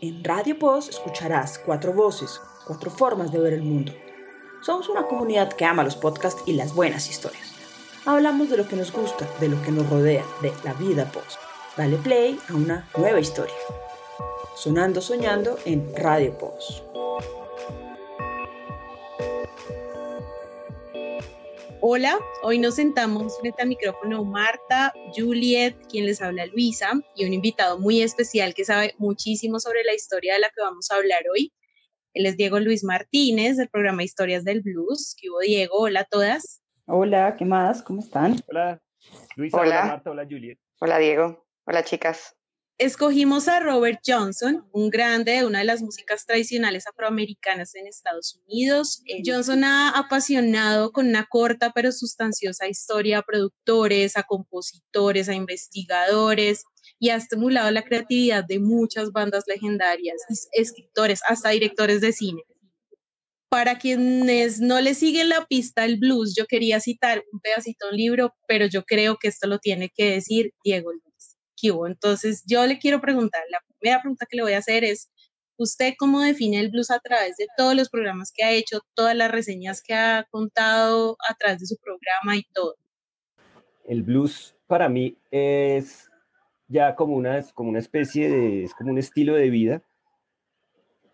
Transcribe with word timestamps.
En 0.00 0.24
Radio 0.24 0.58
Post 0.58 0.90
escucharás 0.90 1.58
cuatro 1.58 1.92
voces, 1.92 2.40
cuatro 2.66 2.90
formas 2.90 3.32
de 3.32 3.38
ver 3.38 3.52
el 3.52 3.62
mundo. 3.62 3.92
Somos 4.62 4.88
una 4.88 5.02
comunidad 5.02 5.52
que 5.52 5.64
ama 5.64 5.84
los 5.84 5.96
podcasts 5.96 6.42
y 6.46 6.54
las 6.54 6.74
buenas 6.74 7.08
historias. 7.08 7.52
Hablamos 8.06 8.48
de 8.48 8.56
lo 8.56 8.66
que 8.66 8.76
nos 8.76 8.92
gusta, 8.92 9.28
de 9.40 9.48
lo 9.48 9.60
que 9.62 9.70
nos 9.70 9.88
rodea, 9.90 10.24
de 10.40 10.52
la 10.64 10.72
vida 10.74 11.04
post. 11.12 11.38
Dale 11.76 11.96
play 11.96 12.38
a 12.48 12.54
una 12.54 12.88
nueva 12.96 13.20
historia. 13.20 13.54
Sonando 14.56 15.00
Soñando 15.00 15.58
en 15.64 15.94
Radio 15.96 16.36
Post. 16.38 16.89
Hola, 21.92 22.20
hoy 22.44 22.60
nos 22.60 22.76
sentamos 22.76 23.36
frente 23.40 23.62
al 23.62 23.68
micrófono 23.68 24.24
Marta, 24.24 24.94
Juliet, 25.12 25.76
quien 25.88 26.06
les 26.06 26.22
habla 26.22 26.46
Luisa, 26.46 26.92
y 27.16 27.24
un 27.24 27.32
invitado 27.32 27.80
muy 27.80 28.00
especial 28.00 28.54
que 28.54 28.64
sabe 28.64 28.94
muchísimo 28.98 29.58
sobre 29.58 29.82
la 29.82 29.92
historia 29.92 30.34
de 30.34 30.38
la 30.38 30.50
que 30.50 30.62
vamos 30.62 30.88
a 30.92 30.94
hablar 30.94 31.24
hoy. 31.34 31.52
Él 32.14 32.26
es 32.26 32.36
Diego 32.36 32.60
Luis 32.60 32.84
Martínez, 32.84 33.56
del 33.56 33.68
programa 33.70 34.04
Historias 34.04 34.44
del 34.44 34.60
Blues. 34.60 35.16
¿Qué 35.20 35.30
hubo, 35.30 35.40
Diego? 35.40 35.78
Hola 35.78 36.02
a 36.02 36.04
todas. 36.04 36.62
Hola, 36.86 37.34
¿qué 37.36 37.44
más? 37.44 37.82
¿Cómo 37.82 38.02
están? 38.02 38.40
Hola, 38.46 38.80
Luisa, 39.34 39.56
hola, 39.56 39.84
Marta, 39.86 40.10
hola 40.12 40.24
Juliet. 40.30 40.60
Hola 40.78 40.98
Diego, 40.98 41.44
hola 41.64 41.82
chicas. 41.82 42.36
Escogimos 42.80 43.46
a 43.46 43.60
Robert 43.60 44.00
Johnson, 44.06 44.66
un 44.72 44.88
grande 44.88 45.32
de 45.32 45.44
una 45.44 45.58
de 45.58 45.66
las 45.66 45.82
músicas 45.82 46.24
tradicionales 46.24 46.86
afroamericanas 46.86 47.74
en 47.74 47.86
Estados 47.86 48.40
Unidos. 48.46 49.02
Johnson 49.22 49.64
ha 49.64 49.90
apasionado 49.90 50.90
con 50.90 51.06
una 51.06 51.26
corta 51.26 51.72
pero 51.74 51.92
sustanciosa 51.92 52.68
historia 52.68 53.18
a 53.18 53.22
productores, 53.22 54.16
a 54.16 54.22
compositores, 54.22 55.28
a 55.28 55.34
investigadores 55.34 56.64
y 56.98 57.10
ha 57.10 57.16
estimulado 57.16 57.70
la 57.70 57.82
creatividad 57.82 58.46
de 58.48 58.60
muchas 58.60 59.12
bandas 59.12 59.44
legendarias, 59.46 60.16
escritores, 60.52 61.20
hasta 61.28 61.50
directores 61.50 62.00
de 62.00 62.14
cine. 62.14 62.44
Para 63.50 63.76
quienes 63.76 64.58
no 64.58 64.80
le 64.80 64.94
siguen 64.94 65.28
la 65.28 65.44
pista 65.44 65.82
al 65.82 65.98
blues, 65.98 66.34
yo 66.34 66.46
quería 66.46 66.80
citar 66.80 67.24
un 67.30 67.40
pedacito 67.40 67.88
de 67.88 67.92
un 67.92 67.98
libro, 67.98 68.34
pero 68.48 68.64
yo 68.64 68.84
creo 68.84 69.18
que 69.18 69.28
esto 69.28 69.46
lo 69.48 69.58
tiene 69.58 69.90
que 69.94 70.12
decir 70.12 70.54
Diego 70.64 70.92
entonces, 71.62 72.42
yo 72.46 72.66
le 72.66 72.78
quiero 72.78 73.00
preguntar, 73.00 73.42
la 73.50 73.58
primera 73.78 74.00
pregunta 74.00 74.26
que 74.28 74.36
le 74.36 74.42
voy 74.42 74.52
a 74.52 74.58
hacer 74.58 74.84
es, 74.84 75.10
¿usted 75.56 75.94
cómo 75.98 76.20
define 76.20 76.60
el 76.60 76.70
blues 76.70 76.90
a 76.90 77.00
través 77.00 77.36
de 77.36 77.46
todos 77.56 77.74
los 77.74 77.88
programas 77.88 78.32
que 78.34 78.44
ha 78.44 78.52
hecho, 78.52 78.80
todas 78.94 79.14
las 79.14 79.30
reseñas 79.30 79.82
que 79.82 79.94
ha 79.94 80.26
contado 80.30 81.16
a 81.28 81.34
través 81.34 81.60
de 81.60 81.66
su 81.66 81.76
programa 81.76 82.36
y 82.36 82.42
todo? 82.52 82.76
El 83.84 84.02
blues 84.02 84.54
para 84.66 84.88
mí 84.88 85.16
es 85.30 86.08
ya 86.68 86.94
como 86.94 87.16
una, 87.16 87.42
como 87.52 87.70
una 87.70 87.80
especie 87.80 88.30
de, 88.30 88.64
es 88.64 88.74
como 88.74 88.90
un 88.90 88.98
estilo 88.98 89.34
de 89.34 89.50
vida. 89.50 89.82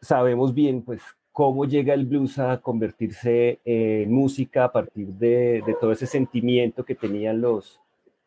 Sabemos 0.01 0.55
bien, 0.55 0.83
pues, 0.83 1.03
cómo 1.33 1.65
llega 1.65 1.95
el 1.95 2.07
blues 2.07 2.39
a 2.39 2.61
convertirse 2.61 3.61
en 3.65 4.13
música 4.13 4.65
a 4.65 4.73
partir 4.73 5.09
de, 5.09 5.63
de 5.67 5.75
todo 5.81 5.93
ese 5.93 6.07
sentimiento 6.07 6.85
que 6.85 6.95
tenían 6.95 7.41
los, 7.41 7.81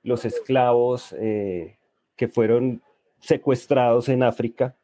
los 0.03 0.25
esclavos 0.25 1.15
eh, 1.17 1.78
que 2.19 2.27
fueron 2.27 2.81
secuestrados 3.21 4.09
en 4.09 4.23
África 4.23 4.75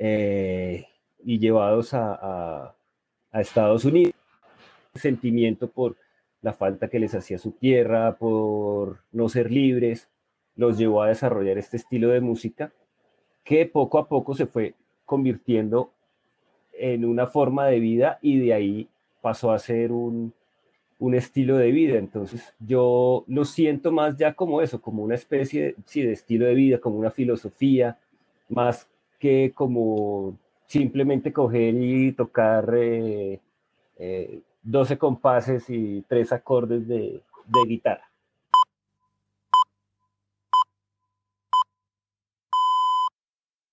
eh, 0.00 0.84
y 1.22 1.38
llevados 1.38 1.94
a, 1.94 2.74
Estados 3.32 3.84
Unidos. 3.84 4.14
Sentimiento 4.96 5.70
por 5.70 5.96
la 6.42 6.54
falta 6.54 6.88
que 6.88 6.98
les 6.98 7.14
hacía 7.14 7.38
su 7.38 7.52
tierra, 7.52 8.16
por 8.16 8.98
no 9.12 9.28
ser 9.28 9.52
libres, 9.52 10.08
los 10.56 10.76
llevó 10.76 11.02
a 11.02 11.08
desarrollar 11.08 11.56
este 11.56 11.76
estilo 11.76 12.08
de 12.08 12.20
música 12.20 12.72
que 13.44 13.66
poco 13.66 13.98
a 13.98 14.08
poco 14.08 14.34
se 14.34 14.46
fue 14.46 14.74
convirtiendo 15.04 15.92
en 16.72 17.04
una 17.04 17.28
forma 17.28 17.66
de 17.66 17.78
vida 17.78 18.18
y 18.22 18.40
de 18.40 18.54
ahí 18.54 18.88
pasó 19.20 19.52
a 19.52 19.60
ser 19.60 19.92
un, 19.92 20.34
un 20.98 21.14
estilo 21.14 21.56
de 21.56 21.70
vida. 21.70 21.98
Entonces 21.98 22.54
yo 22.58 23.24
lo 23.28 23.44
siento 23.44 23.92
más 23.92 24.16
ya 24.16 24.34
como 24.34 24.62
eso, 24.62 24.80
como 24.80 25.02
una 25.02 25.14
especie 25.14 25.74
de 25.94 26.12
estilo 26.12 26.46
de 26.46 26.54
vida, 26.54 26.78
como 26.78 26.96
una 26.98 27.10
filosofía, 27.10 27.98
más 28.48 28.88
que 29.18 29.52
como 29.54 30.38
simplemente 30.66 31.32
coger 31.32 31.74
y 31.74 32.12
tocar 32.12 32.66
12 32.66 32.78
eh, 32.78 33.40
eh, 33.98 34.98
compases 34.98 35.68
y 35.70 36.04
tres 36.08 36.32
acordes 36.32 36.86
de, 36.88 37.22
guitarra. 37.66 38.05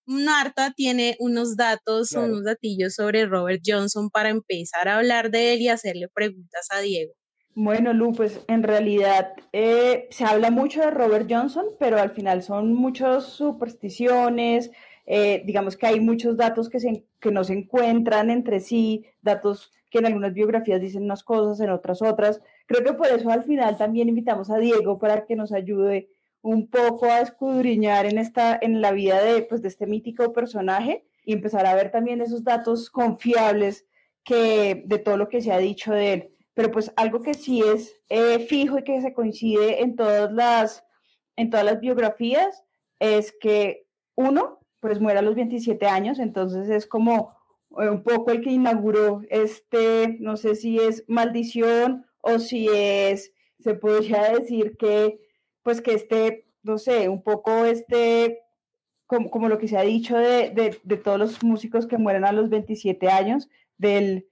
Marta 0.06 0.74
tiene 0.76 1.16
unos 1.20 1.56
datos, 1.56 2.12
unos 2.14 2.44
datillos 2.44 2.96
sobre 2.96 3.26
Robert 3.26 3.62
Johnson 3.66 4.10
para 4.10 4.30
empezar 4.30 4.88
a 4.88 4.98
hablar 4.98 5.32
de 5.32 5.54
él 5.54 5.62
y 5.62 5.70
hacerle 5.70 6.08
preguntas 6.10 6.68
a 6.72 6.80
Diego. 6.80 7.14
Bueno, 7.56 7.94
Lu, 7.94 8.14
pues 8.14 8.42
en 8.48 8.64
realidad 8.64 9.34
eh, 9.52 10.08
se 10.10 10.26
habla 10.26 10.50
mucho 10.50 10.82
de 10.82 10.90
Robert 10.90 11.28
Johnson, 11.30 11.66
pero 11.80 12.00
al 12.00 12.10
final 12.10 12.42
son 12.42 12.74
muchas 12.74 13.26
supersticiones, 13.26 14.72
eh, 15.06 15.44
digamos 15.46 15.78
que 15.78 15.86
hay 15.86 16.00
muchos 16.00 16.36
datos 16.36 16.68
que, 16.68 16.80
se, 16.80 17.06
que 17.20 17.32
no 17.32 17.44
se 17.44 17.54
encuentran 17.54 18.32
entre 18.32 18.60
sí, 18.60 19.06
datos 19.22 19.72
que 19.92 20.00
en 20.00 20.08
algunas 20.08 20.34
biografías 20.34 20.82
dicen 20.82 21.04
unas 21.04 21.24
cosas, 21.24 21.60
en 21.60 21.70
otras 21.70 22.02
otras. 22.02 22.42
Creo 22.66 22.84
que 22.84 22.94
por 22.94 23.08
eso 23.08 23.30
al 23.30 23.44
final 23.44 23.78
también 23.78 24.10
invitamos 24.10 24.50
a 24.50 24.58
Diego 24.58 24.98
para 24.98 25.26
que 25.26 25.36
nos 25.36 25.52
ayude 25.52 26.10
un 26.44 26.70
poco 26.70 27.06
a 27.06 27.22
escudriñar 27.22 28.06
en, 28.06 28.18
esta, 28.18 28.60
en 28.62 28.82
la 28.82 28.92
vida 28.92 29.24
de, 29.24 29.44
pues, 29.44 29.62
de 29.62 29.70
este 29.70 29.88
mítico 29.88 30.34
personaje 30.34 31.06
y 31.26 31.34
empezar 31.34 31.66
a 31.66 31.74
ver 31.74 31.90
también 31.90 32.22
esos 32.22 32.44
datos 32.44 32.90
confiables 32.90 33.88
que, 34.26 34.84
de 34.86 35.00
todo 35.00 35.16
lo 35.18 35.30
que 35.30 35.42
se 35.42 35.54
ha 35.54 35.58
dicho 35.58 35.94
de 35.94 36.14
él. 36.14 36.30
Pero 36.54 36.70
pues 36.70 36.92
algo 36.98 37.22
que 37.22 37.34
sí 37.34 37.62
es 37.62 37.96
eh, 38.10 38.40
fijo 38.40 38.78
y 38.78 38.84
que 38.84 39.02
se 39.02 39.14
coincide 39.14 39.82
en 39.82 39.96
todas 39.96 40.32
las, 40.34 40.84
en 41.38 41.50
todas 41.50 41.66
las 41.66 41.80
biografías 41.80 42.64
es 43.00 43.34
que 43.40 43.88
uno, 44.16 44.60
pues 44.82 45.00
muere 45.00 45.20
a 45.20 45.24
los 45.24 45.36
27 45.36 45.88
años, 45.88 46.20
entonces 46.20 46.70
es 46.70 46.86
como 46.86 47.36
eh, 47.80 47.90
un 47.90 48.04
poco 48.04 48.32
el 48.32 48.42
que 48.42 48.52
inauguró 48.52 49.22
este, 49.30 50.18
no 50.20 50.36
sé 50.36 50.56
si 50.56 50.78
es 50.78 51.06
maldición 51.08 52.06
o 52.20 52.38
si 52.38 52.68
es, 52.68 53.32
se 53.60 53.76
podría 53.76 54.34
decir 54.34 54.76
que, 54.78 55.20
pues 55.64 55.82
que 55.82 55.94
este, 55.94 56.46
no 56.62 56.78
sé, 56.78 57.10
un 57.10 57.24
poco 57.24 57.66
este, 57.66 58.42
como, 59.08 59.32
como 59.32 59.50
lo 59.50 59.58
que 59.58 59.68
se 59.68 59.78
ha 59.78 59.82
dicho 59.82 60.18
de, 60.18 60.80
de, 60.84 60.98
todos 60.98 61.20
los 61.20 61.44
músicos 61.44 61.88
que 61.88 61.98
mueren 61.98 62.26
a 62.26 62.32
los 62.32 62.50
27 62.50 63.10
años, 63.10 63.50
del 63.78 64.28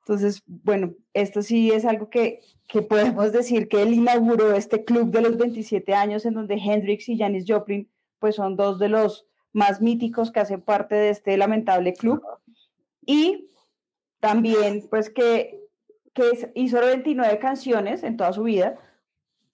entonces, 0.00 0.42
bueno, 0.46 0.94
esto 1.14 1.42
sí 1.42 1.70
es 1.70 1.84
algo 1.84 2.10
que, 2.10 2.40
que 2.66 2.82
podemos 2.82 3.32
decir 3.32 3.68
que 3.68 3.82
él 3.82 3.94
inauguró 3.94 4.52
este 4.54 4.84
club 4.84 5.10
de 5.10 5.20
los 5.20 5.36
27 5.36 5.94
años 5.94 6.24
en 6.24 6.34
donde 6.34 6.54
Hendrix 6.54 7.08
y 7.08 7.18
Janis 7.18 7.44
Joplin 7.46 7.88
pues 8.18 8.34
son 8.34 8.56
dos 8.56 8.78
de 8.78 8.88
los 8.88 9.26
más 9.52 9.80
míticos 9.80 10.32
que 10.32 10.40
hacen 10.40 10.62
parte 10.62 10.94
de 10.94 11.10
este 11.10 11.36
lamentable 11.36 11.92
club. 11.92 12.22
Y 13.06 13.50
también 14.20 14.86
pues 14.90 15.10
que, 15.10 15.60
que 16.12 16.50
hizo 16.54 16.80
29 16.80 17.38
canciones 17.38 18.02
en 18.02 18.16
toda 18.16 18.32
su 18.32 18.42
vida 18.42 18.78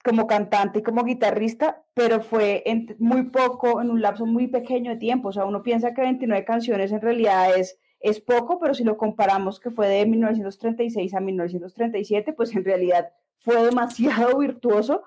como 0.07 0.27
cantante 0.27 0.79
y 0.79 0.83
como 0.83 1.05
guitarrista, 1.05 1.83
pero 1.93 2.21
fue 2.21 2.63
en 2.65 2.97
muy 2.99 3.25
poco, 3.25 3.83
en 3.83 3.91
un 3.91 4.01
lapso 4.01 4.25
muy 4.25 4.47
pequeño 4.47 4.93
de 4.93 4.99
tiempo. 4.99 5.29
O 5.29 5.33
sea, 5.33 5.45
uno 5.45 5.63
piensa 5.63 5.93
que 5.93 6.03
29 6.03 6.45
canciones 6.45 6.93
en 6.93 7.01
realidad 7.01 7.57
es 7.57 7.79
es 8.01 8.21
poco, 8.21 8.59
pero 8.61 8.75
si 8.75 8.85
lo 8.85 8.97
comparamos 8.97 9.59
que 9.59 9.71
fue 9.71 9.89
de 9.89 10.07
1936 10.07 11.15
a 11.15 11.21
1937, 11.21 12.33
pues 12.35 12.55
en 12.55 12.65
realidad 12.65 13.13
fue 13.39 13.63
demasiado 13.65 14.39
virtuoso 14.39 15.03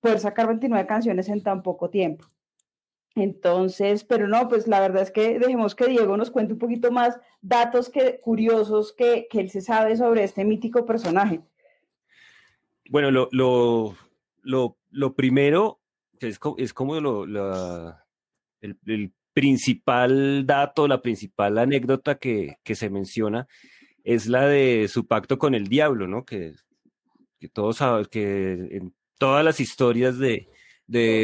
poder 0.00 0.20
sacar 0.20 0.46
29 0.46 0.86
canciones 0.86 1.28
en 1.28 1.42
tan 1.42 1.62
poco 1.62 1.90
tiempo. 1.90 2.26
Entonces, 3.16 4.04
pero 4.04 4.28
no, 4.28 4.48
pues 4.48 4.68
la 4.68 4.80
verdad 4.80 5.02
es 5.02 5.10
que 5.10 5.40
dejemos 5.40 5.74
que 5.74 5.88
Diego 5.88 6.16
nos 6.16 6.30
cuente 6.30 6.52
un 6.52 6.60
poquito 6.60 6.92
más 6.92 7.18
datos 7.40 7.88
que, 7.88 8.20
curiosos 8.20 8.92
que, 8.92 9.26
que 9.28 9.40
él 9.40 9.50
se 9.50 9.60
sabe 9.60 9.96
sobre 9.96 10.22
este 10.22 10.44
mítico 10.44 10.86
personaje. 10.86 11.40
Bueno, 12.90 13.10
lo, 13.10 13.28
lo, 13.32 13.96
lo, 14.48 14.78
lo 14.90 15.14
primero 15.14 15.78
es, 16.20 16.40
es 16.56 16.72
como 16.72 16.98
lo, 17.00 17.24
el, 18.62 18.78
el, 18.86 19.12
principal 19.34 20.46
dato, 20.46 20.88
la 20.88 21.00
principal 21.00 21.58
anécdota 21.58 22.16
que, 22.16 22.56
se 22.64 22.90
menciona 22.90 23.46
es 24.02 24.26
la 24.26 24.46
de 24.46 24.88
su 24.88 25.06
pacto 25.06 25.38
con 25.38 25.54
el 25.54 25.68
diablo, 25.68 26.08
¿no? 26.08 26.24
Que, 26.24 26.54
todos 27.52 27.76
saben 27.76 28.06
que 28.06 28.52
en 28.72 28.94
todas 29.18 29.44
las 29.44 29.60
historias 29.60 30.18
de, 30.18 30.48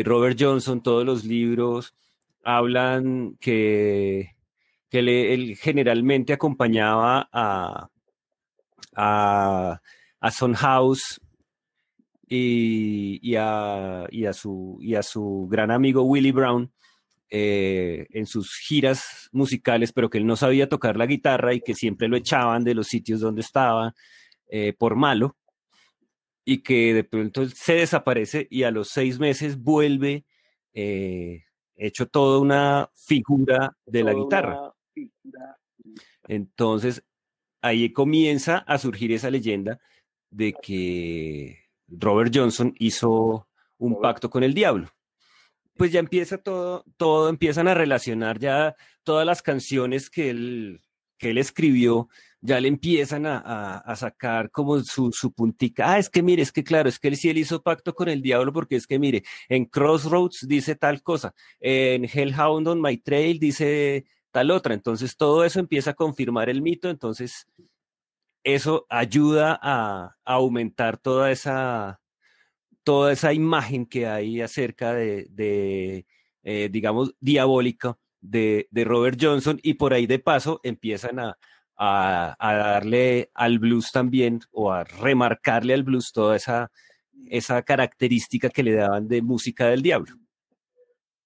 Robert 0.05 0.37
Johnson, 0.39 0.83
todos 0.83 1.05
los 1.07 1.25
libros 1.25 1.97
hablan 2.45 3.37
que, 3.41 4.37
que 4.91 4.99
él 4.99 5.57
generalmente 5.57 6.35
acompañaba 6.35 7.29
a, 7.33 7.89
a, 8.95 9.81
a 10.21 10.31
Son 10.31 10.53
House 10.53 11.21
y, 12.35 13.37
a, 13.37 14.07
y, 14.11 14.27
a 14.27 14.33
su, 14.33 14.79
y 14.81 14.95
a 14.95 15.03
su 15.03 15.49
gran 15.51 15.71
amigo 15.71 16.03
Willie 16.03 16.33
Brown 16.33 16.73
eh, 17.31 18.07
en 18.11 18.27
sus 18.27 18.57
giras 18.57 19.29
musicales, 19.33 19.93
pero 19.93 20.11
que 20.11 20.19
él 20.19 20.27
no 20.27 20.37
sabía 20.37 20.69
tocar 20.69 20.97
la 20.97 21.07
guitarra 21.07 21.55
y 21.55 21.61
que 21.61 21.75
siempre 21.75 22.09
lo 22.09 22.17
echaban 22.17 22.65
de 22.65 22.75
los 22.75 22.87
sitios 22.87 23.21
donde 23.21 23.41
estaba 23.41 23.95
eh, 24.49 24.73
por 24.79 24.95
malo, 24.95 25.37
y 26.45 26.63
que 26.63 26.95
de 26.95 27.05
pronto 27.05 27.49
se 27.49 27.75
desaparece 27.75 28.47
y 28.51 28.65
a 28.65 28.71
los 28.71 28.89
seis 28.89 29.19
meses 29.19 29.57
vuelve 29.57 30.27
eh, 30.75 31.45
hecho 31.77 32.07
toda 32.07 32.39
una 32.39 32.91
figura 32.95 33.77
de 33.87 34.05
la 34.05 34.13
guitarra. 34.13 34.75
Entonces, 36.29 37.03
ahí 37.63 37.93
comienza 37.93 38.59
a 38.59 38.79
surgir 38.79 39.13
esa 39.13 39.31
leyenda 39.31 39.81
de 40.31 40.53
que 40.53 41.64
Robert 41.99 42.33
Johnson 42.35 42.75
hizo 42.79 43.49
un 43.79 44.01
pacto 44.01 44.31
con 44.31 44.43
el 44.43 44.55
diablo. 44.55 44.89
Pues 45.77 45.91
ya 45.93 46.01
empieza 46.01 46.39
todo, 46.39 46.85
todo 46.97 47.29
empiezan 47.29 47.67
a 47.69 47.75
relacionar 47.75 48.39
ya 48.39 48.77
todas 49.03 49.27
las 49.27 49.43
canciones 49.43 50.09
que 50.09 50.31
él, 50.31 50.81
que 51.19 51.31
él 51.31 51.39
escribió, 51.39 52.09
ya 52.41 52.61
le 52.61 52.69
empiezan 52.69 53.25
a, 53.27 53.97
sacar 53.97 54.51
como 54.51 54.79
su, 54.81 55.11
su, 55.13 55.33
puntica. 55.33 55.93
Ah, 55.93 55.99
es 55.99 56.11
que 56.11 56.23
mire, 56.23 56.43
es 56.43 56.53
que 56.53 56.63
claro, 56.63 56.89
es 56.89 56.99
que 56.99 57.09
él 57.09 57.17
sí 57.17 57.31
él 57.31 57.39
hizo 57.39 57.63
pacto 57.63 57.95
con 57.95 58.09
el 58.09 58.23
diablo 58.23 58.53
porque 58.53 58.77
es 58.77 58.87
que 58.87 58.99
mire, 58.99 59.25
en 59.49 59.65
Crossroads 59.65 60.47
dice 60.47 60.77
tal 60.77 61.03
cosa, 61.03 61.35
en 61.59 62.05
Hellhound 62.05 62.69
on 62.69 62.83
My 62.83 62.99
Trail 62.99 63.39
dice 63.39 64.05
tal 64.31 64.51
otra. 64.51 64.75
Entonces 64.75 65.17
todo 65.17 65.45
eso 65.45 65.59
empieza 65.59 65.91
a 65.93 65.95
confirmar 65.95 66.51
el 66.51 66.61
mito, 66.61 66.91
entonces 66.91 67.47
eso 68.45 68.87
ayuda 68.91 69.59
a, 69.61 70.17
aumentar 70.25 70.99
toda 70.99 71.31
esa, 71.31 72.01
toda 72.85 73.13
esa 73.13 73.33
imagen 73.33 73.87
que 73.87 74.07
hay 74.07 74.41
acerca 74.41 74.93
de, 74.93 76.07
eh, 76.43 76.69
digamos, 76.71 77.15
diabólica 77.21 77.99
de, 78.21 78.69
Robert 78.85 79.19
Johnson 79.21 79.59
y 79.63 79.75
por 79.75 79.95
ahí 79.95 80.07
de 80.07 80.19
paso 80.19 80.61
empiezan 80.63 81.19
a, 81.19 81.37
darle 82.39 83.31
al 83.35 83.59
blues 83.59 83.91
también 83.91 84.41
o 84.53 84.71
a 84.71 84.85
remarcarle 84.85 85.75
al 85.75 85.83
blues 85.83 86.13
toda 86.13 86.37
esa, 86.37 86.71
esa 87.29 87.63
característica 87.63 88.49
que 88.49 88.63
le 88.63 88.75
daban 88.75 89.09
de 89.09 89.23
música 89.23 89.67
del 89.67 89.83
diablo. 89.83 90.15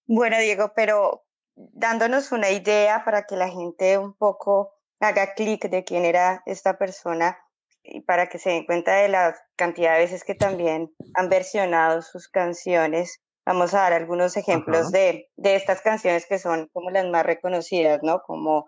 Bueno, 0.07 0.39
Diego, 0.39 0.73
pero 0.75 1.25
dándonos 1.55 2.33
una 2.33 2.51
idea 2.51 3.05
para 3.05 3.25
que 3.25 3.37
la 3.37 3.51
gente 3.51 3.99
un 3.99 4.15
poco 4.15 4.78
haga 5.01 5.35
clic 5.35 5.69
de 5.69 5.85
quién 5.85 6.05
era 6.05 6.43
esta 6.47 6.79
persona 6.79 7.39
y 7.83 8.01
para 8.03 8.29
que 8.29 8.39
se 8.39 8.51
den 8.51 8.67
cuenta 8.67 8.97
de 8.97 9.09
la 9.09 9.37
cantidad 9.57 9.95
de 9.95 10.01
veces 10.01 10.25
que 10.25 10.35
también 10.35 10.93
han 11.15 11.29
versionado 11.29 12.03
sus 12.03 12.29
canciones. 12.29 13.21
Vamos 13.47 13.73
a 13.73 13.79
dar 13.79 13.93
algunos 13.95 14.37
ejemplos 14.37 14.93
de, 14.93 15.29
de, 15.37 15.57
estas 15.57 15.81
canciones 15.81 16.27
que 16.27 16.39
son 16.39 16.69
como 16.73 16.91
las 16.91 17.07
más 17.07 17.25
reconocidas, 17.25 18.01
¿no? 18.03 18.21
Como 18.27 18.67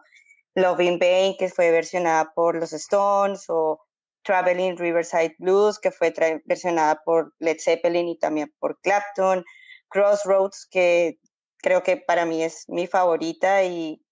Love 0.55 0.81
in 0.81 0.99
Vain, 0.99 1.37
que 1.38 1.49
fue 1.49 1.71
versionada 1.71 2.32
por 2.35 2.56
los 2.56 2.73
Stones, 2.73 3.44
o 3.49 3.81
Traveling 4.23 4.79
Riverside 4.79 5.37
Blues, 5.38 5.79
que 5.79 5.91
fue 5.91 6.15
versionada 6.47 7.00
por 7.05 7.35
Led 7.38 7.59
Zeppelin 7.59 8.09
y 8.09 8.19
también 8.19 8.53
por 8.59 8.81
Clapton, 8.81 9.44
Crossroads, 9.88 10.67
que 10.71 11.19
creo 11.59 11.82
que 11.82 11.97
para 11.99 12.25
mí 12.25 12.43
es 12.43 12.65
mi 12.69 12.87
favorita 12.87 13.62
y 13.65 14.03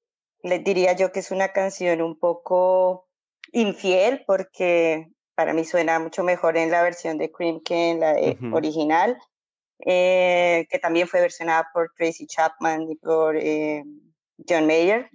les 0.42 0.62
diría 0.64 0.92
yo 0.92 1.12
que 1.12 1.20
es 1.20 1.30
una 1.30 1.48
canción 1.48 2.02
un 2.02 2.18
poco 2.18 3.06
infiel 3.52 4.24
porque 4.26 5.08
para 5.34 5.52
mí 5.52 5.64
suena 5.64 5.98
mucho 5.98 6.24
mejor 6.24 6.56
en 6.56 6.70
la 6.70 6.82
versión 6.82 7.16
de 7.16 7.30
Cream 7.30 7.60
que 7.64 7.90
en 7.90 8.00
la 8.00 8.16
original, 8.52 9.16
eh, 9.86 10.66
que 10.70 10.78
también 10.80 11.06
fue 11.06 11.20
versionada 11.20 11.68
por 11.72 11.92
Tracy 11.96 12.26
Chapman 12.26 12.90
y 12.90 12.96
por 12.96 13.36
eh, 13.36 13.84
John 14.48 14.66
Mayer. 14.66 15.08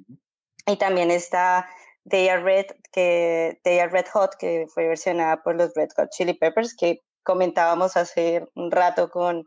Y 0.65 0.77
también 0.77 1.11
está 1.11 1.67
They 2.09 2.29
Are 2.29 2.41
Red, 2.41 2.67
que 2.93 3.59
They 3.63 3.79
Are 3.79 3.91
Red 3.91 4.05
Hot, 4.13 4.35
que 4.39 4.65
fue 4.73 4.87
versionada 4.87 5.43
por 5.43 5.55
los 5.55 5.73
Red 5.75 5.89
Hot 5.97 6.09
Chili 6.11 6.33
Peppers, 6.33 6.73
que 6.73 7.01
comentábamos 7.23 7.97
hace 7.97 8.45
un 8.55 8.71
rato 8.71 9.09
con, 9.09 9.45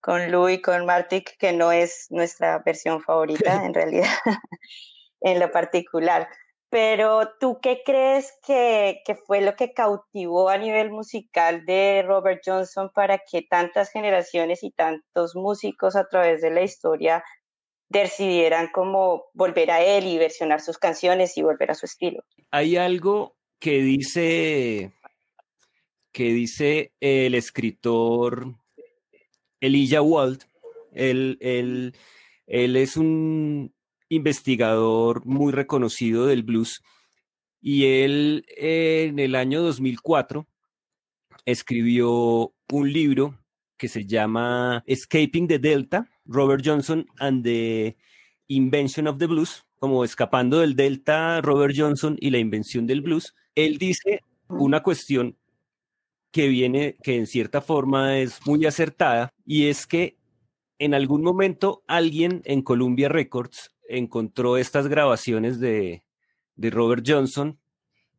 con 0.00 0.32
Lou 0.32 0.48
y 0.48 0.60
con 0.60 0.84
Martic, 0.84 1.36
que 1.38 1.52
no 1.52 1.70
es 1.70 2.06
nuestra 2.10 2.58
versión 2.58 3.00
favorita 3.04 3.64
en 3.64 3.72
realidad 3.72 4.10
en 5.20 5.40
lo 5.40 5.50
particular. 5.50 6.28
Pero 6.70 7.30
tú 7.40 7.60
qué 7.62 7.82
crees 7.84 8.32
que, 8.46 9.00
que, 9.06 9.14
fue 9.14 9.40
lo 9.40 9.56
que 9.56 9.72
cautivó 9.72 10.50
a 10.50 10.58
nivel 10.58 10.90
musical 10.90 11.64
de 11.64 12.04
Robert 12.06 12.42
Johnson 12.44 12.90
para 12.94 13.18
que 13.18 13.42
tantas 13.42 13.90
generaciones 13.90 14.62
y 14.62 14.70
tantos 14.70 15.34
músicos 15.34 15.96
a 15.96 16.06
través 16.08 16.42
de 16.42 16.50
la 16.50 16.62
historia 16.62 17.24
decidieran 17.88 18.68
como 18.72 19.24
volver 19.32 19.70
a 19.70 19.82
él 19.82 20.06
y 20.06 20.18
versionar 20.18 20.60
sus 20.60 20.78
canciones 20.78 21.36
y 21.36 21.42
volver 21.42 21.70
a 21.70 21.74
su 21.74 21.86
estilo? 21.86 22.22
Hay 22.50 22.76
algo 22.76 23.36
que 23.58 23.80
dice 23.82 24.92
que 26.12 26.24
dice 26.24 26.92
el 27.00 27.34
escritor 27.34 28.54
Elijah 29.60 30.02
Wald. 30.02 30.44
Él, 30.92 31.38
él, 31.40 31.94
él 32.46 32.76
es 32.76 32.96
un 32.96 33.72
investigador 34.08 35.24
muy 35.26 35.52
reconocido 35.52 36.26
del 36.26 36.42
blues 36.42 36.82
y 37.60 37.86
él 37.86 38.44
en 38.56 39.18
el 39.18 39.34
año 39.34 39.62
2004 39.62 40.46
escribió 41.44 42.52
un 42.70 42.92
libro 42.92 43.38
que 43.76 43.88
se 43.88 44.06
llama 44.06 44.82
Escaping 44.86 45.48
the 45.48 45.58
Delta, 45.58 46.08
Robert 46.24 46.62
Johnson 46.64 47.06
and 47.18 47.44
the 47.44 47.96
Invention 48.48 49.06
of 49.06 49.18
the 49.18 49.26
Blues, 49.26 49.64
como 49.78 50.04
escapando 50.04 50.58
del 50.58 50.74
Delta, 50.74 51.40
Robert 51.40 51.74
Johnson 51.76 52.16
y 52.20 52.30
la 52.30 52.38
invención 52.38 52.86
del 52.86 53.02
blues. 53.02 53.34
Él 53.54 53.78
dice 53.78 54.22
una 54.48 54.82
cuestión 54.82 55.36
que 56.32 56.48
viene, 56.48 56.96
que 57.02 57.16
en 57.16 57.26
cierta 57.26 57.60
forma 57.60 58.18
es 58.18 58.44
muy 58.46 58.66
acertada, 58.66 59.32
y 59.46 59.68
es 59.68 59.86
que 59.86 60.16
en 60.78 60.94
algún 60.94 61.22
momento 61.22 61.82
alguien 61.86 62.42
en 62.44 62.62
Columbia 62.62 63.08
Records 63.08 63.70
encontró 63.88 64.56
estas 64.56 64.88
grabaciones 64.88 65.60
de, 65.60 66.04
Robert 66.56 67.04
Johnson 67.06 67.58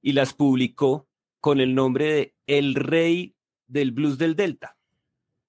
y 0.01 0.13
las 0.13 0.33
publicó 0.33 1.07
con 1.41 1.59
el 1.59 1.75
nombre 1.75 2.13
de 2.13 2.35
El 2.47 2.75
Rey 2.75 3.35
del 3.67 3.91
Blues 3.91 4.17
del 4.17 4.35
Delta. 4.35 4.77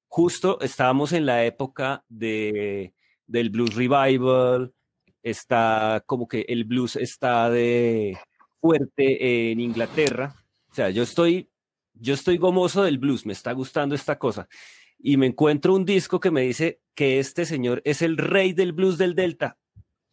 Justo 0.09 0.61
estábamos 0.61 1.13
en 1.13 1.25
la 1.25 1.45
época 1.45 2.05
de, 2.09 2.93
del 3.27 3.51
Blues 3.51 3.75
Revival, 3.77 4.73
está 5.23 6.03
como 6.07 6.27
que 6.27 6.45
el 6.49 6.65
blues 6.65 6.97
está 6.97 7.49
de 7.51 8.19
fuerte 8.61 9.51
en 9.51 9.61
Inglaterra. 9.61 10.35
O 10.71 10.75
sea, 10.75 10.91
yo 10.91 11.03
estoy, 11.03 11.49
yo 11.95 12.15
estoy 12.15 12.39
gomoso 12.39 12.83
del 12.83 12.99
blues, 12.99 13.27
me 13.27 13.33
está 13.33 13.53
gustando 13.53 13.95
esta 13.95 14.19
cosa. 14.19 14.49
Y 14.99 15.17
me 15.17 15.27
encuentro 15.27 15.75
un 15.75 15.85
disco 15.85 16.21
que 16.21 16.31
me 16.31 16.43
dice 16.43 16.81
que 16.95 17.19
este 17.19 17.47
señor 17.47 17.81
es 17.85 18.03
el 18.03 18.17
rey 18.17 18.53
del 18.53 18.73
blues 18.73 18.99
del 18.99 19.15
Delta 19.15 19.57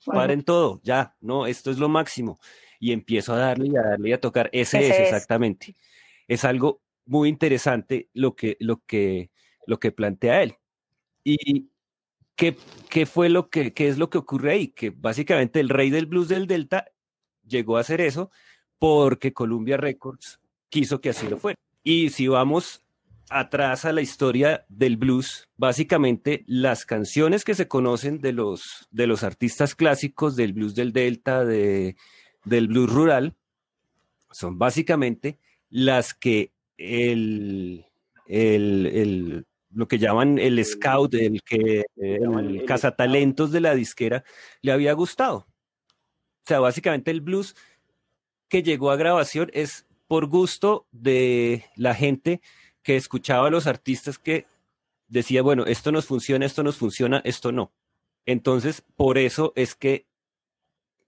paren 0.06 0.44
todo, 0.44 0.80
ya, 0.84 1.16
no, 1.22 1.48
esto 1.48 1.72
es 1.72 1.78
lo 1.78 1.90
máximo. 1.90 2.40
Y 2.80 2.92
empiezo 2.92 3.34
a 3.34 3.38
darle 3.38 3.68
y 3.68 3.78
a 3.78 3.82
darle 3.82 4.10
y 4.10 4.14
a 4.14 4.22
tocar. 4.22 4.50
Ese, 4.54 4.88
es, 4.88 5.00
exactamente. 5.00 5.76
Es 6.28 6.46
algo 6.46 6.82
muy 7.06 7.30
interesante 7.30 8.10
lo 8.14 8.36
que, 8.36 8.58
lo 8.60 8.84
que, 8.86 9.32
lo 9.66 9.80
que 9.80 9.92
plantea 9.92 10.44
él. 10.44 10.56
Y 11.24 11.70
¿qué, 12.36 12.56
qué 12.90 13.06
fue 13.06 13.30
lo 13.30 13.50
que, 13.50 13.74
qué 13.74 13.88
es 13.88 13.98
lo 13.98 14.10
que 14.10 14.20
ocurre 14.20 14.52
ahí? 14.52 14.68
Que 14.70 14.92
básicamente 14.92 15.60
el 15.60 15.70
rey 15.70 15.90
del 15.90 16.06
blues 16.06 16.28
del 16.28 16.48
Delta 16.48 16.86
llegó 17.46 17.78
a 17.78 17.82
hacer 17.82 18.02
eso 18.02 18.32
porque 18.80 19.34
Columbia 19.34 19.78
Records 19.78 20.40
quiso 20.70 21.02
que 21.02 21.10
así 21.10 21.28
lo 21.28 21.38
fuera. 21.38 21.60
Y 21.84 22.10
si 22.10 22.28
vamos 22.28 22.84
atrás 23.30 23.86
a 23.86 23.92
la 23.92 24.02
historia 24.02 24.66
del 24.70 24.98
blues, 24.98 25.48
básicamente 25.58 26.44
las 26.48 26.86
canciones 26.86 27.44
que 27.44 27.56
se 27.56 27.68
conocen 27.68 28.20
de 28.20 28.34
los, 28.34 28.88
de 28.92 29.08
los 29.08 29.24
artistas 29.24 29.76
clásicos 29.76 30.36
del 30.36 30.54
blues 30.54 30.76
del 30.76 30.94
Delta, 30.94 31.44
de, 31.44 31.96
del 32.46 32.68
blues 32.68 32.90
rural, 32.90 33.36
son 34.32 34.58
básicamente 34.58 35.40
las 35.70 36.14
que 36.14 36.52
el, 36.78 37.86
el, 38.28 39.46
lo 39.74 39.88
que 39.88 39.98
llaman 39.98 40.40
el 40.40 40.64
scout, 40.64 41.14
el 41.16 41.42
que 41.44 41.86
el 41.96 42.66
cazatalentos 42.66 43.52
de 43.52 43.62
la 43.62 43.76
disquera 43.76 44.24
le 44.62 44.72
había 44.72 44.94
gustado. 44.94 45.38
O 45.40 46.46
sea, 46.48 46.60
básicamente 46.60 47.12
el 47.12 47.22
blues 47.22 47.56
que 48.48 48.64
llegó 48.64 48.92
a 48.92 48.96
grabación 48.96 49.50
es 49.54 49.86
por 50.08 50.28
gusto 50.28 50.88
de 50.92 51.66
la 51.76 51.94
gente 51.94 52.42
que 52.88 52.96
escuchaba 52.96 53.48
a 53.48 53.52
los 53.52 53.68
artistas 53.68 54.18
que 54.18 54.46
decía, 55.10 55.42
bueno, 55.42 55.66
esto 55.66 55.92
nos 55.92 56.06
funciona, 56.06 56.46
esto 56.46 56.64
nos 56.64 56.78
funciona, 56.78 57.22
esto 57.26 57.52
no. 57.52 57.74
Entonces, 58.26 58.82
por 58.96 59.18
eso 59.18 59.52
es 59.58 59.76
que 59.76 60.08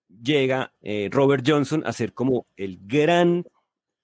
llega 0.10 0.74
eh, 0.82 1.08
Robert 1.10 1.46
Johnson 1.48 1.84
a 1.86 1.94
ser 1.94 2.14
como 2.14 2.48
el 2.58 2.80
gran 2.82 3.46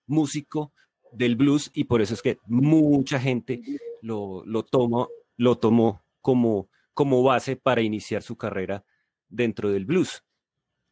músico 0.07 0.71
del 1.11 1.35
blues 1.35 1.69
y 1.73 1.83
por 1.83 2.01
eso 2.01 2.13
es 2.13 2.21
que 2.21 2.37
mucha 2.47 3.19
gente 3.19 3.61
lo, 4.01 4.45
lo, 4.45 4.65
lo 5.35 5.57
tomó 5.57 6.01
como, 6.21 6.69
como 6.93 7.23
base 7.23 7.57
para 7.57 7.81
iniciar 7.81 8.23
su 8.23 8.37
carrera 8.37 8.85
dentro 9.27 9.69
del 9.69 9.83
blues. 9.83 10.23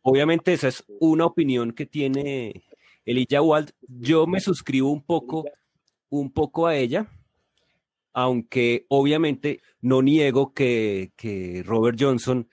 Obviamente 0.02 0.52
esa 0.52 0.68
es 0.68 0.84
una 1.00 1.28
opinión 1.28 1.72
que 1.72 1.86
tiene 1.86 2.66
Elijah 3.06 3.42
Wald. 3.42 3.72
Yo 3.88 4.28
me 4.28 4.42
suscribo 4.42 4.92
un 4.92 5.02
poco, 5.02 5.46
un 6.20 6.32
poco 6.32 6.68
a 6.68 6.76
ella, 6.76 7.08
aunque 8.14 8.86
obviamente 8.90 9.62
no 9.82 10.02
niego 10.04 10.54
que, 10.54 11.12
que 11.16 11.64
Robert 11.66 11.98
Johnson 12.00 12.48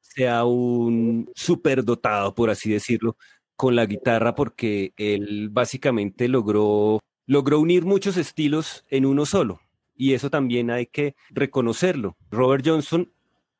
sea 0.00 0.44
un 0.44 1.30
superdotado, 1.34 2.34
por 2.34 2.50
así 2.50 2.70
decirlo, 2.70 3.16
con 3.56 3.74
la 3.76 3.86
guitarra, 3.86 4.34
porque 4.34 4.92
él 4.98 5.48
básicamente 5.50 6.28
logró, 6.28 7.00
logró 7.26 7.60
unir 7.60 7.86
muchos 7.86 8.18
estilos 8.18 8.84
en 8.90 9.06
uno 9.06 9.24
solo. 9.24 9.60
Y 9.96 10.12
eso 10.12 10.28
también 10.28 10.70
hay 10.70 10.86
que 10.86 11.16
reconocerlo. 11.30 12.16
Robert 12.30 12.64
Johnson 12.66 13.10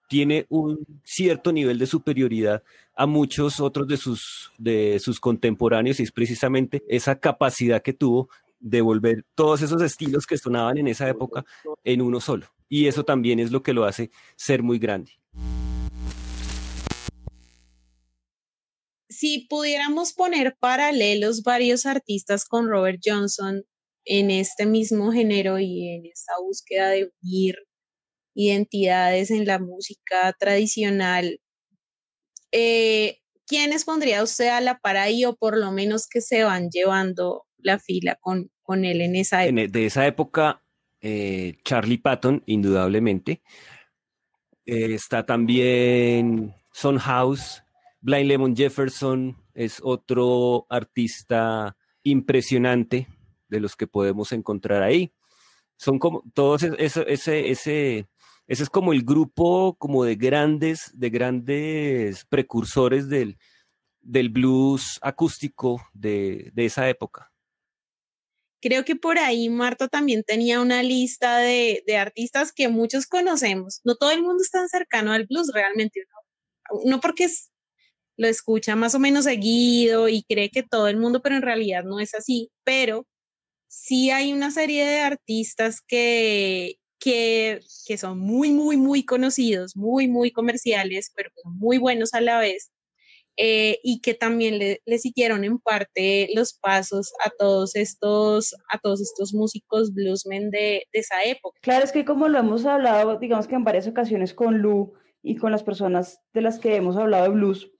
tiene 0.08 0.46
un 0.50 0.86
cierto 1.04 1.52
nivel 1.52 1.78
de 1.78 1.86
superioridad 1.86 2.62
a 2.94 3.06
muchos 3.06 3.60
otros 3.60 3.88
de 3.88 3.96
sus, 3.96 4.52
de 4.58 4.98
sus 5.00 5.20
contemporáneos 5.20 6.00
y 6.00 6.02
es 6.02 6.12
precisamente 6.12 6.82
esa 6.88 7.18
capacidad 7.18 7.82
que 7.82 7.92
tuvo 7.92 8.28
de 8.60 8.80
volver 8.80 9.24
todos 9.34 9.62
esos 9.62 9.82
estilos 9.82 10.26
que 10.26 10.38
sonaban 10.38 10.78
en 10.78 10.88
esa 10.88 11.08
época 11.08 11.44
en 11.84 12.02
uno 12.02 12.20
solo. 12.20 12.46
Y 12.68 12.86
eso 12.86 13.04
también 13.04 13.40
es 13.40 13.50
lo 13.50 13.62
que 13.62 13.72
lo 13.72 13.84
hace 13.84 14.10
ser 14.36 14.62
muy 14.62 14.78
grande. 14.78 15.12
Si 19.08 19.46
pudiéramos 19.48 20.12
poner 20.12 20.56
paralelos 20.60 21.42
varios 21.42 21.86
artistas 21.86 22.44
con 22.44 22.68
Robert 22.68 23.00
Johnson 23.04 23.64
en 24.04 24.30
este 24.30 24.64
mismo 24.64 25.12
género 25.12 25.58
y 25.58 25.88
en 25.88 26.06
esta 26.06 26.32
búsqueda 26.40 26.90
de 26.90 27.10
unir 27.22 27.56
identidades 28.34 29.30
en 29.30 29.46
la 29.46 29.58
música 29.58 30.32
tradicional, 30.38 31.40
eh, 32.52 33.18
¿quiénes 33.46 33.84
pondría 33.84 34.22
usted 34.22 34.48
a 34.48 34.60
la 34.60 34.78
par 34.78 34.96
ahí 34.96 35.24
o 35.24 35.34
por 35.34 35.56
lo 35.56 35.72
menos 35.72 36.06
que 36.06 36.20
se 36.20 36.44
van 36.44 36.70
llevando 36.70 37.47
la 37.58 37.78
fila 37.78 38.16
con, 38.20 38.50
con 38.62 38.84
él 38.84 39.00
en 39.00 39.16
esa 39.16 39.44
época. 39.44 39.62
E, 39.62 39.68
de 39.68 39.86
esa 39.86 40.06
época, 40.06 40.62
eh, 41.00 41.58
Charlie 41.64 41.98
Patton, 41.98 42.42
indudablemente. 42.46 43.42
Eh, 44.66 44.94
está 44.94 45.24
también 45.24 46.54
Son 46.72 46.98
House, 46.98 47.62
Blind 48.00 48.28
Lemon 48.28 48.56
Jefferson 48.56 49.36
es 49.54 49.80
otro 49.82 50.66
artista 50.68 51.76
impresionante 52.04 53.08
de 53.48 53.60
los 53.60 53.74
que 53.74 53.86
podemos 53.86 54.30
encontrar 54.32 54.82
ahí. 54.82 55.12
Son 55.76 55.98
como 55.98 56.22
todos 56.32 56.62
ese, 56.62 57.12
ese, 57.12 57.50
ese, 57.50 58.08
ese 58.46 58.62
es 58.62 58.70
como 58.70 58.92
el 58.92 59.02
grupo 59.02 59.74
como 59.76 60.04
de 60.04 60.14
grandes, 60.14 60.92
de 60.94 61.10
grandes 61.10 62.24
precursores 62.26 63.08
del, 63.08 63.36
del 64.00 64.28
blues 64.28 64.98
acústico 65.02 65.82
de, 65.92 66.50
de 66.54 66.64
esa 66.66 66.88
época. 66.88 67.32
Creo 68.60 68.84
que 68.84 68.96
por 68.96 69.18
ahí 69.18 69.48
Marta 69.48 69.88
también 69.88 70.24
tenía 70.24 70.60
una 70.60 70.82
lista 70.82 71.38
de, 71.38 71.82
artistas 71.98 72.52
que 72.52 72.68
muchos 72.68 73.06
conocemos. 73.06 73.80
No 73.84 73.96
todo 73.96 74.10
el 74.10 74.22
mundo 74.22 74.42
es 74.42 74.50
tan 74.50 74.68
cercano 74.68 75.12
al 75.12 75.26
blues 75.26 75.50
realmente. 75.52 76.04
No, 76.84 77.00
porque 77.00 77.28
lo 78.16 78.28
escucha 78.28 78.76
más 78.76 78.94
o 78.94 78.98
menos 78.98 79.24
seguido 79.24 80.08
y 80.08 80.24
cree 80.24 80.50
que 80.50 80.62
todo 80.62 80.88
el 80.88 80.96
mundo, 80.96 81.22
pero 81.22 81.36
en 81.36 81.42
realidad 81.42 81.84
no 81.84 82.00
es 82.00 82.14
así. 82.14 82.50
Pero 82.64 83.06
sí 83.68 84.10
hay 84.10 84.32
una 84.32 84.50
serie 84.50 84.84
de 84.86 85.00
artistas 85.00 85.80
que, 85.80 86.76
que, 86.98 87.60
que 87.86 87.98
son 87.98 88.18
muy, 88.18 88.50
muy, 88.52 88.76
muy 88.76 89.04
conocidos, 89.04 89.76
muy, 89.76 90.08
muy 90.08 90.32
comerciales, 90.32 91.12
pero 91.14 91.30
muy 91.44 91.78
buenos 91.78 92.14
a 92.14 92.20
la 92.20 92.38
vez 92.40 92.70
eh, 93.40 93.78
y 93.84 94.00
que 94.00 94.14
también 94.14 94.58
le, 94.58 94.98
siguieron 94.98 95.44
en 95.44 95.60
parte 95.60 96.28
los 96.34 96.52
pasos 96.52 97.12
a 97.24 97.30
todos 97.30 97.76
estos, 97.76 98.52
a 98.68 98.78
todos 98.78 99.00
estos 99.00 99.32
músicos 99.32 99.94
bluesmen 99.94 100.50
de, 100.50 100.82
de, 100.92 100.98
esa 100.98 101.22
época. 101.22 101.56
Claro, 101.62 101.84
es 101.84 101.92
que 101.92 102.04
como 102.04 102.26
lo 102.26 102.40
hemos 102.40 102.66
hablado, 102.66 103.16
digamos 103.18 103.46
que 103.46 103.54
en 103.54 103.62
varias 103.62 103.86
ocasiones 103.86 104.34
con 104.34 104.58
Lu 104.58 104.92
y 105.22 105.36
con 105.36 105.52
las 105.52 105.62
personas 105.62 106.20
de 106.34 106.40
las 106.42 106.58
que 106.58 106.74
hemos 106.74 106.96
hablado 106.96 107.24
de 107.24 107.30
blues, 107.30 107.70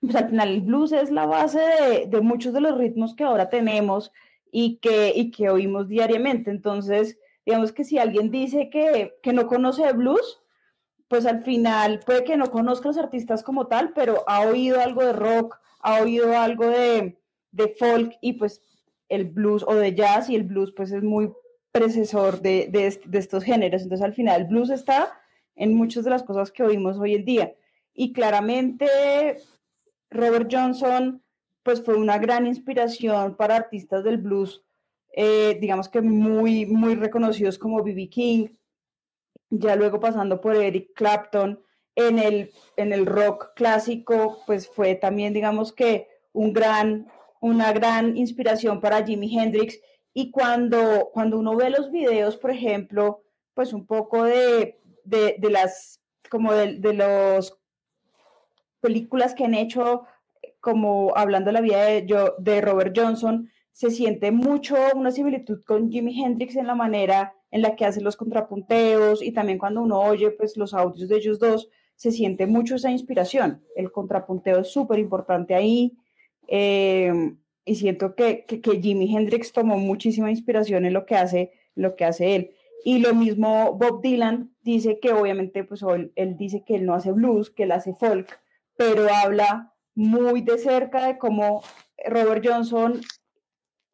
pues 0.00 0.14
al 0.14 0.28
final 0.28 0.48
el 0.50 0.60
blues 0.60 0.92
es 0.92 1.10
la 1.10 1.26
base 1.26 1.58
de, 1.58 2.06
de 2.06 2.20
muchos 2.20 2.52
de 2.52 2.60
los 2.60 2.78
ritmos 2.78 3.16
que 3.16 3.24
ahora 3.24 3.50
tenemos 3.50 4.12
y 4.52 4.76
que, 4.76 5.12
y 5.16 5.32
que 5.32 5.50
oímos 5.50 5.88
diariamente. 5.88 6.52
Entonces, 6.52 7.18
digamos 7.44 7.72
que 7.72 7.82
si 7.82 7.98
alguien 7.98 8.30
dice 8.30 8.70
que, 8.70 9.14
que 9.20 9.32
no 9.32 9.48
conoce 9.48 9.92
blues, 9.92 10.41
pues 11.12 11.26
al 11.26 11.42
final 11.42 12.00
puede 12.06 12.24
que 12.24 12.38
no 12.38 12.50
conozca 12.50 12.88
los 12.88 12.96
artistas 12.96 13.42
como 13.42 13.66
tal, 13.66 13.92
pero 13.92 14.24
ha 14.26 14.46
oído 14.46 14.80
algo 14.80 15.04
de 15.04 15.12
rock, 15.12 15.60
ha 15.80 16.00
oído 16.00 16.38
algo 16.38 16.64
de, 16.68 17.18
folk 17.78 18.14
y 18.22 18.32
pues 18.32 18.62
el 19.10 19.26
blues 19.26 19.62
o 19.68 19.74
de 19.74 19.94
jazz 19.94 20.30
y 20.30 20.36
el 20.36 20.44
blues 20.44 20.72
pues 20.72 20.90
es 20.90 21.02
muy 21.02 21.30
precesor 21.70 22.40
de, 22.40 22.66
de, 22.72 23.18
estos 23.18 23.44
géneros. 23.44 23.82
Entonces 23.82 24.02
al 24.02 24.14
final 24.14 24.40
el 24.40 24.46
blues 24.46 24.70
está 24.70 25.12
en 25.54 25.74
muchas 25.74 26.04
de 26.04 26.10
las 26.12 26.22
cosas 26.22 26.50
que 26.50 26.62
oímos 26.62 26.96
hoy 26.98 27.16
en 27.16 27.26
día. 27.26 27.54
Y 27.92 28.14
claramente 28.14 29.36
Robert 30.08 30.48
Johnson 30.50 31.22
pues 31.62 31.84
fue 31.84 31.96
una 31.96 32.16
gran 32.16 32.46
inspiración 32.46 33.36
para 33.36 33.56
artistas 33.56 34.02
del 34.02 34.16
blues, 34.16 34.64
eh, 35.12 35.58
digamos 35.60 35.90
que 35.90 36.00
muy, 36.00 36.64
muy 36.64 36.94
reconocidos 36.94 37.58
como 37.58 37.82
B.B. 37.82 38.08
King, 38.08 38.46
ya 39.52 39.76
luego 39.76 40.00
pasando 40.00 40.40
por 40.40 40.56
Eric 40.56 40.92
Clapton, 40.94 41.62
en 41.94 42.18
el, 42.18 42.50
en 42.76 42.92
el 42.92 43.04
rock 43.04 43.52
clásico, 43.54 44.42
pues 44.46 44.66
fue 44.66 44.94
también, 44.94 45.34
digamos 45.34 45.72
que, 45.72 46.08
un 46.32 46.54
gran, 46.54 47.06
una 47.40 47.72
gran 47.72 48.16
inspiración 48.16 48.80
para 48.80 49.04
Jimi 49.04 49.38
Hendrix. 49.38 49.78
Y 50.14 50.30
cuando, 50.30 51.10
cuando 51.12 51.38
uno 51.38 51.54
ve 51.54 51.68
los 51.68 51.90
videos, 51.90 52.38
por 52.38 52.50
ejemplo, 52.50 53.22
pues 53.52 53.74
un 53.74 53.86
poco 53.86 54.24
de, 54.24 54.80
de, 55.04 55.36
las, 55.50 56.00
como 56.30 56.54
de, 56.54 56.80
películas 58.80 59.34
que 59.34 59.44
han 59.44 59.54
hecho, 59.54 60.04
como 60.60 61.12
hablando 61.14 61.48
de 61.48 61.52
la 61.52 61.60
vida 61.60 61.84
de, 61.84 62.32
de 62.38 62.60
Robert 62.62 62.96
Johnson, 62.96 63.50
se 63.72 63.90
siente 63.90 64.32
mucho 64.32 64.76
una 64.94 65.10
similitud 65.10 65.62
con 65.64 65.90
Jimi 65.90 66.22
Hendrix 66.22 66.56
en 66.56 66.66
la 66.66 66.74
manera 66.74 67.34
en 67.52 67.62
la 67.62 67.76
que 67.76 67.84
hace 67.84 68.00
los 68.00 68.16
contrapunteos 68.16 69.22
y 69.22 69.30
también 69.30 69.58
cuando 69.58 69.82
uno 69.82 70.00
oye 70.00 70.30
pues 70.30 70.56
los 70.56 70.74
audios 70.74 71.08
de 71.08 71.16
ellos 71.16 71.38
dos, 71.38 71.68
se 71.94 72.10
siente 72.10 72.46
mucho 72.46 72.74
esa 72.74 72.90
inspiración. 72.90 73.62
El 73.76 73.92
contrapunteo 73.92 74.60
es 74.60 74.72
súper 74.72 74.98
importante 74.98 75.54
ahí 75.54 75.92
eh, 76.48 77.12
y 77.64 77.74
siento 77.76 78.16
que, 78.16 78.44
que, 78.46 78.60
que, 78.60 78.80
Jimi 78.80 79.14
Hendrix 79.14 79.52
tomó 79.52 79.76
muchísima 79.76 80.30
inspiración 80.30 80.86
en 80.86 80.94
lo 80.94 81.06
que 81.06 81.14
hace, 81.14 81.52
lo 81.76 81.94
que 81.94 82.06
hace 82.06 82.34
él. 82.34 82.50
Y 82.84 82.98
lo 82.98 83.14
mismo 83.14 83.74
Bob 83.74 84.02
Dylan 84.02 84.50
dice 84.62 84.98
que 84.98 85.12
obviamente 85.12 85.62
pues 85.62 85.82
él, 85.82 86.10
él 86.16 86.36
dice 86.36 86.64
que 86.66 86.76
él 86.76 86.86
no 86.86 86.94
hace 86.94 87.12
blues, 87.12 87.50
que 87.50 87.64
él 87.64 87.72
hace 87.72 87.94
folk, 87.94 88.40
pero 88.76 89.06
habla 89.14 89.74
muy 89.94 90.40
de 90.40 90.56
cerca 90.56 91.06
de 91.06 91.18
cómo 91.18 91.62
Robert 92.06 92.44
Johnson 92.44 93.00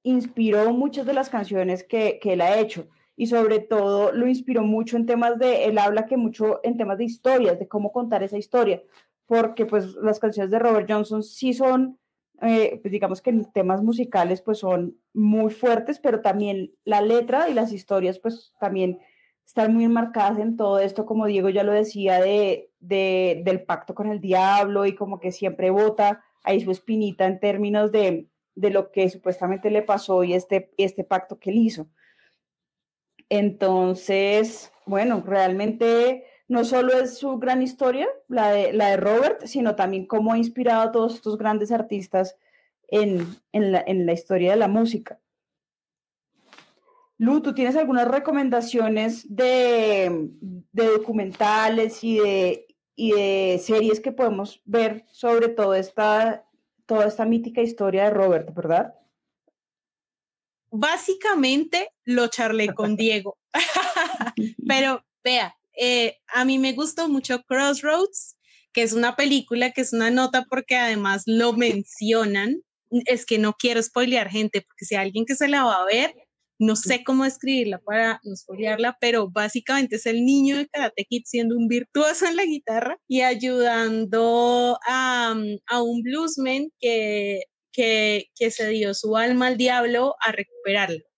inspiró 0.04 0.72
muchas 0.72 1.04
de 1.04 1.12
las 1.12 1.28
canciones 1.28 1.82
que, 1.82 2.20
que 2.22 2.34
él 2.34 2.40
ha 2.40 2.58
hecho 2.58 2.88
y 3.18 3.26
sobre 3.26 3.58
todo 3.58 4.12
lo 4.12 4.28
inspiró 4.28 4.62
mucho 4.62 4.96
en 4.96 5.04
temas 5.04 5.40
de, 5.40 5.64
él 5.64 5.76
habla 5.78 6.06
que 6.06 6.16
mucho 6.16 6.60
en 6.62 6.76
temas 6.76 6.98
de 6.98 7.04
historias, 7.04 7.58
de 7.58 7.66
cómo 7.66 7.90
contar 7.90 8.22
esa 8.22 8.38
historia, 8.38 8.80
porque 9.26 9.66
pues 9.66 9.96
las 9.96 10.20
canciones 10.20 10.52
de 10.52 10.60
Robert 10.60 10.88
Johnson 10.88 11.24
sí 11.24 11.52
son, 11.52 11.98
eh, 12.42 12.78
pues 12.80 12.92
digamos 12.92 13.20
que 13.20 13.30
en 13.30 13.50
temas 13.50 13.82
musicales 13.82 14.40
pues 14.40 14.58
son 14.58 14.96
muy 15.12 15.50
fuertes, 15.50 15.98
pero 15.98 16.20
también 16.20 16.70
la 16.84 17.00
letra 17.00 17.48
y 17.48 17.54
las 17.54 17.72
historias 17.72 18.20
pues 18.20 18.54
también 18.60 19.00
están 19.44 19.74
muy 19.74 19.82
enmarcadas 19.82 20.38
en 20.38 20.56
todo 20.56 20.78
esto, 20.78 21.04
como 21.04 21.26
Diego 21.26 21.48
ya 21.48 21.64
lo 21.64 21.72
decía, 21.72 22.20
de, 22.20 22.70
de 22.78 23.42
del 23.44 23.64
pacto 23.64 23.96
con 23.96 24.06
el 24.12 24.20
diablo 24.20 24.86
y 24.86 24.94
como 24.94 25.18
que 25.18 25.32
siempre 25.32 25.70
vota 25.70 26.22
ahí 26.44 26.60
su 26.60 26.70
espinita 26.70 27.26
en 27.26 27.40
términos 27.40 27.90
de, 27.90 28.28
de 28.54 28.70
lo 28.70 28.92
que 28.92 29.10
supuestamente 29.10 29.72
le 29.72 29.82
pasó 29.82 30.22
y 30.22 30.34
este, 30.34 30.70
este 30.76 31.02
pacto 31.02 31.40
que 31.40 31.50
él 31.50 31.56
hizo. 31.58 31.88
Entonces, 33.30 34.72
bueno, 34.86 35.22
realmente 35.24 36.24
no 36.48 36.64
solo 36.64 36.94
es 36.94 37.18
su 37.18 37.38
gran 37.38 37.62
historia, 37.62 38.08
la 38.28 38.50
de, 38.50 38.72
la 38.72 38.90
de 38.90 38.96
Robert, 38.96 39.44
sino 39.44 39.76
también 39.76 40.06
cómo 40.06 40.32
ha 40.32 40.38
inspirado 40.38 40.82
a 40.82 40.92
todos 40.92 41.14
estos 41.14 41.36
grandes 41.36 41.70
artistas 41.70 42.36
en, 42.88 43.36
la, 43.52 44.12
historia 44.12 44.52
de 44.52 44.56
la 44.56 44.68
música. 44.68 45.20
Lu, 47.18 47.42
¿tú 47.42 47.52
tienes 47.52 47.76
algunas 47.76 48.08
recomendaciones 48.08 49.26
de, 49.28 50.30
documentales 50.72 52.02
y 52.02 52.18
de, 52.18 52.66
y 52.94 53.12
de, 53.12 53.58
series 53.58 54.00
que 54.00 54.12
podemos 54.12 54.62
ver 54.64 55.04
sobre 55.10 55.48
toda 55.48 55.78
esta, 55.78 56.46
toda 56.86 57.06
esta 57.06 57.26
mítica 57.26 57.60
historia 57.60 58.04
de 58.04 58.10
Robert, 58.10 58.54
verdad? 58.54 58.94
Básicamente 60.70 61.90
lo 62.04 62.28
charlé 62.28 62.72
con 62.74 62.96
Diego. 62.96 63.38
Pero 64.66 65.04
vea, 65.24 65.56
eh, 65.76 66.18
a 66.28 66.44
mí 66.44 66.58
me 66.58 66.72
gustó 66.72 67.08
mucho 67.08 67.42
Crossroads, 67.44 68.36
que 68.72 68.82
es 68.82 68.92
una 68.92 69.16
película, 69.16 69.72
que 69.72 69.80
es 69.80 69.92
una 69.92 70.10
nota 70.10 70.44
porque 70.48 70.76
además 70.76 71.22
lo 71.26 71.52
mencionan. 71.52 72.62
Es 73.06 73.26
que 73.26 73.38
no 73.38 73.54
quiero 73.54 73.82
spoilear 73.82 74.28
gente, 74.28 74.62
porque 74.62 74.84
si 74.84 74.94
hay 74.94 75.06
alguien 75.06 75.26
que 75.26 75.34
se 75.34 75.48
la 75.48 75.64
va 75.64 75.82
a 75.82 75.84
ver, 75.84 76.14
no 76.58 76.74
sé 76.74 77.04
cómo 77.04 77.24
escribirla 77.24 77.78
para 77.78 78.20
no 78.24 78.34
spoilearla, 78.34 78.96
pero 79.00 79.30
básicamente 79.30 79.96
es 79.96 80.06
el 80.06 80.24
niño 80.24 80.56
de 80.56 80.66
Karate 80.66 81.04
Kid 81.04 81.22
siendo 81.24 81.56
un 81.56 81.68
virtuoso 81.68 82.26
en 82.26 82.36
la 82.36 82.44
guitarra 82.44 82.98
y 83.06 83.20
ayudando 83.20 84.78
a, 84.86 85.36
a 85.66 85.82
un 85.82 86.02
bluesman 86.02 86.70
que, 86.80 87.42
que, 87.72 88.30
que 88.36 88.50
se 88.50 88.68
dio 88.68 88.94
su 88.94 89.16
alma 89.16 89.48
al 89.48 89.56
diablo 89.56 90.16
a 90.20 90.32
recuperarlo 90.32 91.08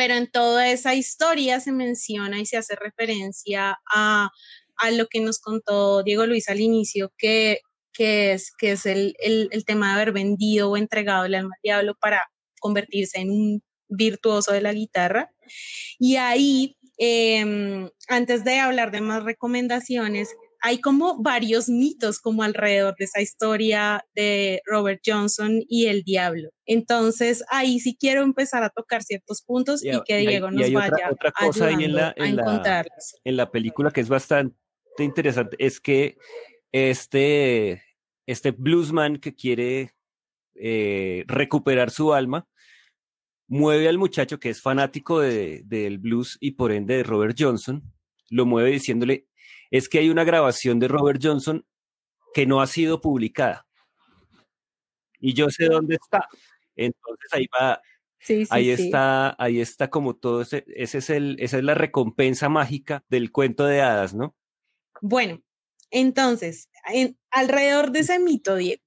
pero 0.00 0.14
en 0.14 0.30
toda 0.30 0.70
esa 0.70 0.94
historia 0.94 1.60
se 1.60 1.72
menciona 1.72 2.40
y 2.40 2.46
se 2.46 2.56
hace 2.56 2.74
referencia 2.74 3.78
a, 3.92 4.30
a 4.78 4.90
lo 4.92 5.08
que 5.08 5.20
nos 5.20 5.40
contó 5.40 6.02
Diego 6.02 6.24
Luis 6.24 6.48
al 6.48 6.58
inicio, 6.58 7.12
que, 7.18 7.60
que 7.92 8.32
es, 8.32 8.50
que 8.56 8.72
es 8.72 8.86
el, 8.86 9.14
el, 9.18 9.50
el, 9.52 9.64
tema 9.66 9.88
de 9.88 9.94
haber 10.00 10.12
vendido 10.12 10.70
o 10.70 10.78
entregado 10.78 11.26
el 11.26 11.34
alma 11.34 11.54
al 11.54 11.60
diablo 11.62 11.94
para 12.00 12.22
convertirse 12.60 13.18
en 13.20 13.28
un 13.28 13.62
virtuoso 13.88 14.52
de 14.52 14.62
la 14.62 14.72
guitarra. 14.72 15.32
Y 15.98 16.16
ahí, 16.16 16.78
eh, 16.96 17.90
antes 18.08 18.42
de 18.42 18.58
hablar 18.58 18.92
de 18.92 19.02
más 19.02 19.22
recomendaciones, 19.22 20.34
hay 20.60 20.80
como 20.80 21.22
varios 21.22 21.68
mitos 21.68 22.20
como 22.20 22.42
alrededor 22.42 22.94
de 22.98 23.04
esa 23.06 23.20
historia 23.20 24.04
de 24.14 24.62
Robert 24.66 25.00
Johnson 25.04 25.62
y 25.68 25.86
el 25.86 26.02
diablo. 26.02 26.50
Entonces 26.66 27.42
ahí 27.48 27.80
sí 27.80 27.96
quiero 27.98 28.22
empezar 28.22 28.62
a 28.62 28.70
tocar 28.70 29.02
ciertos 29.02 29.42
puntos 29.42 29.84
y, 29.84 29.90
que 30.06 30.18
Diego 30.18 30.50
nos 30.50 30.72
vaya 30.72 31.10
otra, 31.10 31.32
cosa 31.32 31.66
ahí 31.66 31.84
en 31.84 31.94
la, 31.94 32.12
en 32.16 32.36
la, 32.36 32.84
en 33.24 33.36
la 33.36 33.50
película 33.50 33.90
que 33.90 34.00
es 34.00 34.08
bastante 34.08 34.54
interesante 34.98 35.56
es 35.58 35.80
que 35.80 36.16
este, 36.72 37.82
este 38.26 38.50
bluesman 38.52 39.18
que 39.18 39.34
quiere 39.34 39.94
eh, 40.54 41.24
recuperar 41.26 41.90
su 41.90 42.12
alma 42.12 42.46
mueve 43.48 43.88
al 43.88 43.98
muchacho 43.98 44.38
que 44.38 44.50
es 44.50 44.60
fanático 44.60 45.20
del 45.20 45.68
de, 45.68 45.96
blues 45.98 46.36
y 46.40 46.52
por 46.52 46.70
ende 46.70 46.98
de 46.98 47.02
Robert 47.02 47.36
Johnson, 47.38 47.82
lo 48.28 48.46
mueve 48.46 48.70
diciéndole, 48.70 49.26
es 49.70 49.88
que 49.88 49.98
hay 49.98 50.10
una 50.10 50.24
grabación 50.24 50.78
de 50.78 50.88
Robert 50.88 51.20
Johnson 51.22 51.64
que 52.34 52.46
no 52.46 52.60
ha 52.60 52.66
sido 52.66 53.00
publicada. 53.00 53.66
Y 55.18 55.34
yo 55.34 55.50
sé 55.50 55.66
dónde 55.66 55.96
está. 55.96 56.26
Entonces 56.76 57.32
ahí 57.32 57.46
va, 57.48 57.80
sí, 58.18 58.44
sí, 58.44 58.48
ahí 58.50 58.76
sí. 58.76 58.84
está, 58.84 59.36
ahí 59.38 59.60
está 59.60 59.90
como 59.90 60.16
todo 60.16 60.42
ese, 60.42 60.64
ese 60.68 60.98
es 60.98 61.10
el, 61.10 61.36
esa 61.40 61.58
es 61.58 61.64
la 61.64 61.74
recompensa 61.74 62.48
mágica 62.48 63.04
del 63.08 63.30
cuento 63.30 63.66
de 63.66 63.82
hadas, 63.82 64.14
¿no? 64.14 64.34
Bueno, 65.02 65.42
entonces, 65.90 66.68
en, 66.92 67.18
alrededor 67.30 67.90
de 67.90 68.00
ese 68.00 68.18
mito, 68.18 68.56
Diego, 68.56 68.82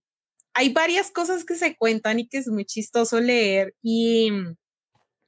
hay 0.54 0.72
varias 0.72 1.12
cosas 1.12 1.46
que 1.46 1.56
se 1.56 1.76
cuentan 1.76 2.20
y 2.20 2.28
que 2.28 2.38
es 2.38 2.48
muy 2.48 2.66
chistoso 2.66 3.20
leer 3.20 3.76
y 3.82 4.32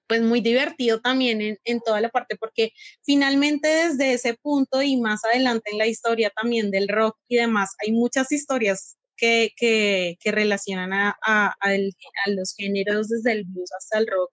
pues 0.08 0.22
muy 0.22 0.42
divertido 0.42 1.02
también 1.02 1.42
en, 1.42 1.58
en, 1.64 1.80
toda 1.82 2.02
la 2.02 2.10
parte, 2.10 2.36
porque 2.36 2.72
finalmente 3.04 3.68
desde 3.68 4.14
ese 4.14 4.36
punto 4.36 4.82
y 4.82 4.98
más 4.98 5.24
adelante 5.26 5.72
en 5.72 5.78
la 5.78 5.88
historia 5.88 6.30
también 6.30 6.72
del 6.72 6.88
rock 6.88 7.18
y 7.28 7.38
demás, 7.38 7.76
hay 7.84 7.92
muchas 7.92 8.32
historias 8.32 8.98
que, 9.18 9.52
que, 9.56 10.18
que 10.20 10.32
relacionan 10.32 10.94
a, 10.94 11.18
a, 11.26 11.56
a, 11.60 11.74
el, 11.76 11.92
a, 12.26 12.30
los 12.32 12.54
géneros 12.56 13.10
desde 13.10 13.32
el 13.32 13.46
blues 13.46 13.72
hasta 13.78 14.00
el 14.00 14.08
rock 14.08 14.32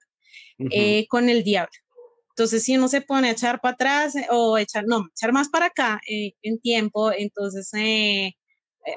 uh 0.58 0.64
-huh. 0.64 0.68
eh, 0.72 1.06
con 1.08 1.28
el 1.28 1.42
diablo. 1.44 1.72
Entonces, 2.32 2.62
si 2.64 2.76
uno 2.76 2.88
se 2.88 3.02
pone 3.02 3.28
a 3.28 3.32
echar 3.32 3.60
para 3.60 3.74
atrás 3.74 4.16
eh, 4.16 4.26
o 4.30 4.56
echar, 4.58 4.84
no, 4.86 5.06
echar 5.14 5.32
más 5.32 5.48
para 5.50 5.66
acá 5.66 6.00
eh, 6.08 6.32
en 6.42 6.60
tiempo, 6.60 7.12
entonces 7.12 7.70
eh, 7.74 8.32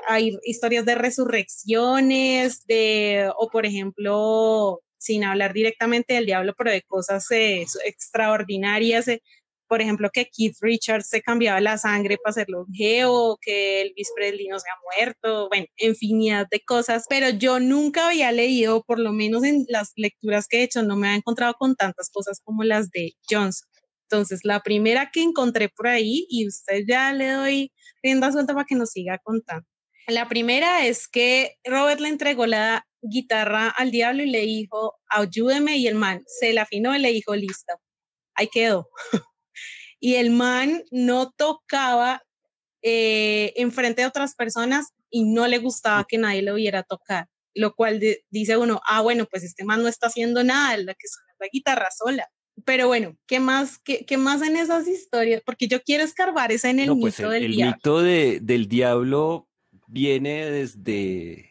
hay 0.08 0.38
historias 0.44 0.86
de 0.86 0.96
resurrecciones, 0.96 2.65
de, 2.65 3.32
o 3.38 3.50
por 3.50 3.66
ejemplo, 3.66 4.81
sin 5.05 5.24
hablar 5.24 5.53
directamente 5.53 6.15
del 6.15 6.25
diablo, 6.25 6.53
pero 6.57 6.72
de 6.72 6.81
cosas 6.81 7.29
eh, 7.31 7.65
extraordinarias, 7.85 9.07
eh, 9.07 9.22
por 9.68 9.81
ejemplo, 9.81 10.09
que 10.11 10.27
Keith 10.27 10.57
Richards 10.61 11.07
se 11.09 11.22
cambiaba 11.22 11.61
la 11.61 11.77
sangre 11.77 12.18
para 12.18 12.31
hacerlo 12.31 12.65
geo, 12.74 13.37
que 13.41 13.81
Elvis 13.81 14.11
Presley 14.15 14.48
no 14.48 14.59
se 14.59 14.68
ha 14.70 14.98
muerto, 14.98 15.48
bueno, 15.50 15.65
infinidad 15.77 16.48
de 16.50 16.61
cosas, 16.61 17.05
pero 17.09 17.29
yo 17.29 17.59
nunca 17.59 18.07
había 18.07 18.31
leído, 18.31 18.83
por 18.83 19.00
lo 19.00 19.11
menos 19.11 19.44
en 19.44 19.65
las 19.70 19.91
lecturas 19.96 20.48
que 20.48 20.59
he 20.59 20.63
hecho, 20.63 20.83
no 20.83 20.96
me 20.96 21.07
había 21.07 21.18
encontrado 21.18 21.53
con 21.55 21.75
tantas 21.75 22.09
cosas 22.09 22.41
como 22.44 22.63
las 22.63 22.89
de 22.91 23.13
Johnson. 23.29 23.68
Entonces, 24.09 24.41
la 24.44 24.61
primera 24.61 25.09
que 25.11 25.24
encontré 25.24 25.70
por 25.70 25.87
ahí, 25.87 26.25
y 26.29 26.48
usted 26.48 26.83
ya 26.87 27.11
le 27.13 27.29
doy 27.29 27.72
rienda 28.03 28.31
suelta 28.31 28.53
para 28.53 28.65
que 28.65 28.75
nos 28.75 28.91
siga 28.91 29.20
contando. 29.24 29.68
La 30.07 30.27
primera 30.27 30.85
es 30.85 31.07
que 31.07 31.55
Robert 31.63 32.00
le 32.00 32.09
entregó 32.09 32.46
la 32.46 32.85
guitarra 33.09 33.70
al 33.70 33.91
diablo 33.91 34.24
y 34.24 34.29
le 34.29 34.41
dijo, 34.41 34.96
ayúdeme, 35.09 35.77
y 35.77 35.87
el 35.87 35.96
man 35.96 36.24
se 36.27 36.53
la 36.53 36.63
afinó 36.63 36.96
y 36.96 37.00
le 37.00 37.11
dijo, 37.11 37.35
listo, 37.35 37.74
ahí 38.35 38.48
quedó. 38.51 38.89
y 40.00 40.15
el 40.15 40.29
man 40.31 40.83
no 40.91 41.31
tocaba 41.31 42.22
eh, 42.81 43.53
enfrente 43.55 44.01
de 44.01 44.07
otras 44.07 44.35
personas 44.35 44.94
y 45.09 45.24
no 45.24 45.48
le 45.48 45.59
gustaba 45.59 46.05
que 46.07 46.18
nadie 46.18 46.41
lo 46.41 46.55
viera 46.55 46.83
tocar, 46.83 47.27
lo 47.53 47.74
cual 47.74 48.00
dice 48.29 48.57
uno, 48.57 48.81
ah, 48.87 49.01
bueno, 49.01 49.25
pues 49.25 49.44
este 49.44 49.63
man 49.63 49.81
no 49.81 49.87
está 49.87 50.07
haciendo 50.07 50.44
nada, 50.44 50.77
la 50.77 50.94
que 50.94 51.07
suena 51.07 51.33
la 51.39 51.48
guitarra 51.51 51.87
sola. 51.91 52.29
Pero 52.63 52.87
bueno, 52.87 53.18
¿qué 53.27 53.39
más, 53.39 53.79
qué, 53.79 54.05
qué, 54.05 54.18
más 54.18 54.41
en 54.41 54.55
esas 54.55 54.87
historias? 54.87 55.41
Porque 55.46 55.68
yo 55.68 55.81
quiero 55.81 56.03
escarbar 56.03 56.51
esa 56.51 56.70
en 56.70 56.79
el 56.79 56.87
no, 56.87 56.96
mito 56.96 57.05
pues 57.05 57.20
el, 57.20 57.29
del 57.29 57.44
el 57.44 57.51
diablo. 57.51 57.75
mito 57.75 58.01
de, 58.01 58.39
del 58.41 58.68
diablo 58.68 59.50
viene 59.87 60.50
desde, 60.50 61.50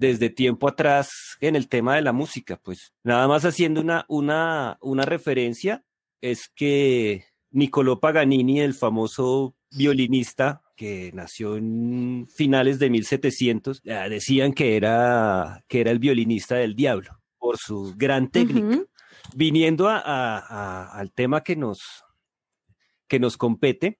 desde 0.00 0.30
tiempo 0.30 0.66
atrás 0.66 1.36
en 1.40 1.56
el 1.56 1.68
tema 1.68 1.94
de 1.94 2.00
la 2.00 2.12
música, 2.12 2.58
pues 2.62 2.94
nada 3.04 3.28
más 3.28 3.44
haciendo 3.44 3.82
una, 3.82 4.06
una, 4.08 4.78
una 4.80 5.04
referencia, 5.04 5.84
es 6.22 6.48
que 6.48 7.26
Niccolò 7.50 8.00
Paganini, 8.00 8.60
el 8.60 8.72
famoso 8.72 9.54
violinista 9.70 10.62
que 10.74 11.10
nació 11.12 11.56
en 11.58 12.26
finales 12.34 12.78
de 12.78 12.88
1700, 12.88 13.82
decían 13.82 14.54
que 14.54 14.76
era, 14.76 15.62
que 15.68 15.82
era 15.82 15.90
el 15.90 15.98
violinista 15.98 16.56
del 16.56 16.74
diablo 16.74 17.20
por 17.38 17.58
su 17.58 17.94
gran 17.94 18.30
técnica. 18.30 18.66
Uh 18.66 18.70
-huh. 18.70 18.86
Viniendo 19.34 19.86
a, 19.88 19.98
a, 19.98 20.38
a, 20.38 20.98
al 20.98 21.12
tema 21.12 21.42
que 21.42 21.56
nos, 21.56 21.78
que 23.06 23.20
nos 23.20 23.36
compete, 23.36 23.98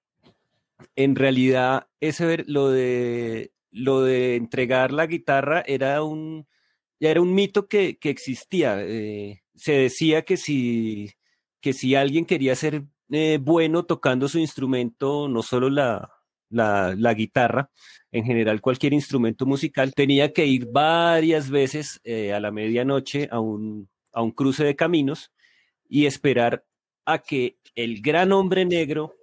en 0.95 1.15
realidad 1.15 1.87
ese 1.99 2.43
lo 2.47 2.69
de 2.69 3.51
lo 3.71 4.01
de 4.01 4.35
entregar 4.35 4.91
la 4.91 5.07
guitarra 5.07 5.63
era 5.65 6.03
un 6.03 6.47
ya 6.99 7.09
era 7.09 7.21
un 7.21 7.33
mito 7.33 7.67
que, 7.67 7.97
que 7.97 8.09
existía 8.09 8.77
eh, 8.81 9.43
se 9.55 9.73
decía 9.73 10.23
que 10.23 10.37
si 10.37 11.11
que 11.61 11.73
si 11.73 11.95
alguien 11.95 12.25
quería 12.25 12.55
ser 12.55 12.83
eh, 13.11 13.39
bueno 13.41 13.85
tocando 13.85 14.27
su 14.27 14.39
instrumento 14.39 15.27
no 15.29 15.41
solo 15.43 15.69
la, 15.69 16.11
la, 16.49 17.13
guitarra 17.13 17.71
en 18.11 18.25
general 18.25 18.61
cualquier 18.61 18.93
instrumento 18.93 19.45
musical 19.45 19.93
tenía 19.93 20.33
que 20.33 20.45
ir 20.45 20.67
varias 20.71 21.49
veces 21.49 22.01
eh, 22.03 22.33
a 22.33 22.39
la 22.39 22.51
medianoche 22.51 23.29
a 23.31 23.39
un, 23.39 23.89
a 24.11 24.21
un 24.21 24.31
cruce 24.31 24.63
de 24.63 24.75
caminos 24.75 25.31
y 25.87 26.05
esperar 26.05 26.65
a 27.05 27.19
que 27.19 27.57
el 27.75 28.01
gran 28.01 28.31
hombre 28.31 28.65
negro 28.65 29.15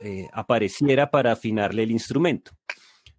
eh, 0.00 0.28
apareciera 0.32 1.10
para 1.10 1.32
afinarle 1.32 1.82
el 1.82 1.90
instrumento. 1.90 2.52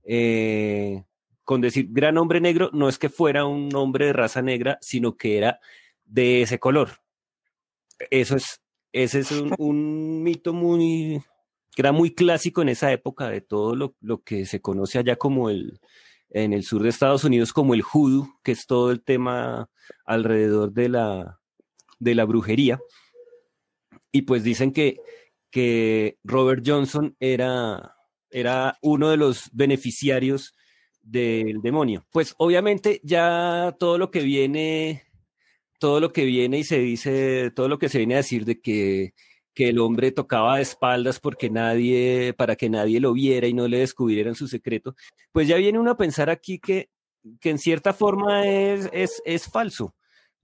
Eh, 0.05 1.03
con 1.43 1.61
decir 1.61 1.87
gran 1.89 2.17
hombre 2.17 2.41
negro, 2.41 2.69
no 2.73 2.89
es 2.89 2.97
que 2.97 3.09
fuera 3.09 3.45
un 3.45 3.73
hombre 3.75 4.07
de 4.07 4.13
raza 4.13 4.41
negra, 4.41 4.77
sino 4.81 5.17
que 5.17 5.37
era 5.37 5.59
de 6.05 6.41
ese 6.41 6.59
color. 6.59 7.01
Eso 8.09 8.35
es, 8.35 8.61
ese 8.91 9.19
es 9.19 9.31
un, 9.31 9.53
un 9.57 10.23
mito 10.23 10.53
muy, 10.53 11.21
que 11.75 11.81
era 11.81 11.91
muy 11.91 12.13
clásico 12.13 12.61
en 12.61 12.69
esa 12.69 12.91
época 12.91 13.29
de 13.29 13.41
todo 13.41 13.75
lo, 13.75 13.95
lo, 14.01 14.23
que 14.23 14.45
se 14.45 14.61
conoce 14.61 14.99
allá 14.99 15.17
como 15.17 15.49
el, 15.49 15.79
en 16.29 16.53
el 16.53 16.63
sur 16.63 16.81
de 16.81 16.89
Estados 16.89 17.23
Unidos 17.23 17.53
como 17.53 17.73
el 17.73 17.83
hoodoo, 17.83 18.39
que 18.43 18.51
es 18.51 18.65
todo 18.65 18.91
el 18.91 19.03
tema 19.03 19.69
alrededor 20.05 20.71
de 20.71 20.89
la, 20.89 21.39
de 21.99 22.15
la 22.15 22.25
brujería. 22.25 22.79
Y 24.11 24.23
pues 24.23 24.43
dicen 24.43 24.71
que 24.71 24.99
que 25.55 26.19
Robert 26.25 26.63
Johnson 26.67 27.15
era, 27.17 27.94
era 28.35 28.77
uno 28.81 29.09
de 29.09 29.15
los 29.15 29.49
beneficiarios 29.53 30.53
del 31.01 31.61
demonio. 31.61 32.05
Pues 32.11 32.35
obviamente 32.37 32.99
ya 33.01 33.75
todo 33.79 33.97
lo 33.97 34.11
que 34.11 34.21
viene, 34.21 35.03
todo 35.79 36.01
lo 36.01 36.11
que 36.11 36.25
viene 36.25 36.59
y 36.59 36.63
se 36.65 36.79
dice, 36.79 37.51
todo 37.51 37.69
lo 37.69 37.79
que 37.79 37.87
se 37.87 37.99
viene 37.99 38.15
a 38.15 38.17
decir 38.17 38.43
de 38.43 38.59
que, 38.59 39.13
que 39.53 39.69
el 39.69 39.79
hombre 39.79 40.11
tocaba 40.11 40.57
de 40.57 40.63
espaldas 40.63 41.21
porque 41.21 41.49
nadie, 41.49 42.33
para 42.33 42.57
que 42.57 42.69
nadie 42.69 42.99
lo 42.99 43.13
viera 43.13 43.47
y 43.47 43.53
no 43.53 43.69
le 43.69 43.79
descubrieran 43.79 44.35
su 44.35 44.49
secreto, 44.49 44.95
pues 45.31 45.47
ya 45.47 45.55
viene 45.55 45.79
uno 45.79 45.91
a 45.91 45.97
pensar 45.97 46.29
aquí 46.29 46.59
que, 46.59 46.89
que 47.39 47.51
en 47.51 47.57
cierta 47.57 47.93
forma 47.93 48.45
es, 48.45 48.89
es, 48.91 49.21
es 49.23 49.45
falso, 49.45 49.95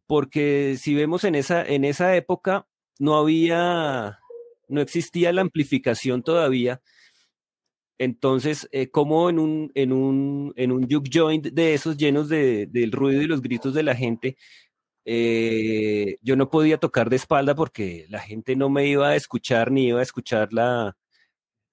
porque 0.08 0.78
si 0.80 0.96
vemos 0.96 1.26
en 1.26 1.36
esa, 1.36 1.62
en 1.66 1.84
esa 1.84 2.16
época 2.16 2.68
no 3.00 3.18
había 3.18 4.22
no 4.72 4.82
existía 4.82 5.34
la 5.34 5.42
amplificación 5.42 6.24
todavía. 6.24 6.82
Entonces, 8.02 8.68
eh, 8.72 8.90
como 8.90 9.30
en 9.30 9.38
un, 9.38 9.72
en, 9.76 9.94
un, 9.94 10.54
en 10.56 10.72
un 10.72 10.90
juke 10.90 11.08
joint 11.14 11.46
de 11.46 11.76
esos 11.76 11.98
llenos 11.98 12.30
de, 12.30 12.66
del 12.66 12.92
ruido 12.92 13.22
y 13.22 13.28
los 13.28 13.44
gritos 13.44 13.76
de 13.76 13.84
la 13.84 13.96
gente, 13.96 14.38
eh, 15.06 16.18
yo 16.24 16.36
no 16.36 16.50
podía 16.50 16.80
tocar 16.80 17.12
de 17.12 17.18
espalda 17.18 17.54
porque 17.54 18.08
la 18.10 18.20
gente 18.20 18.56
no 18.56 18.70
me 18.72 18.88
iba 18.88 19.10
a 19.10 19.16
escuchar 19.16 19.72
ni 19.72 19.90
iba 19.90 20.00
a 20.00 20.04
escuchar 20.04 20.52
la, 20.52 20.98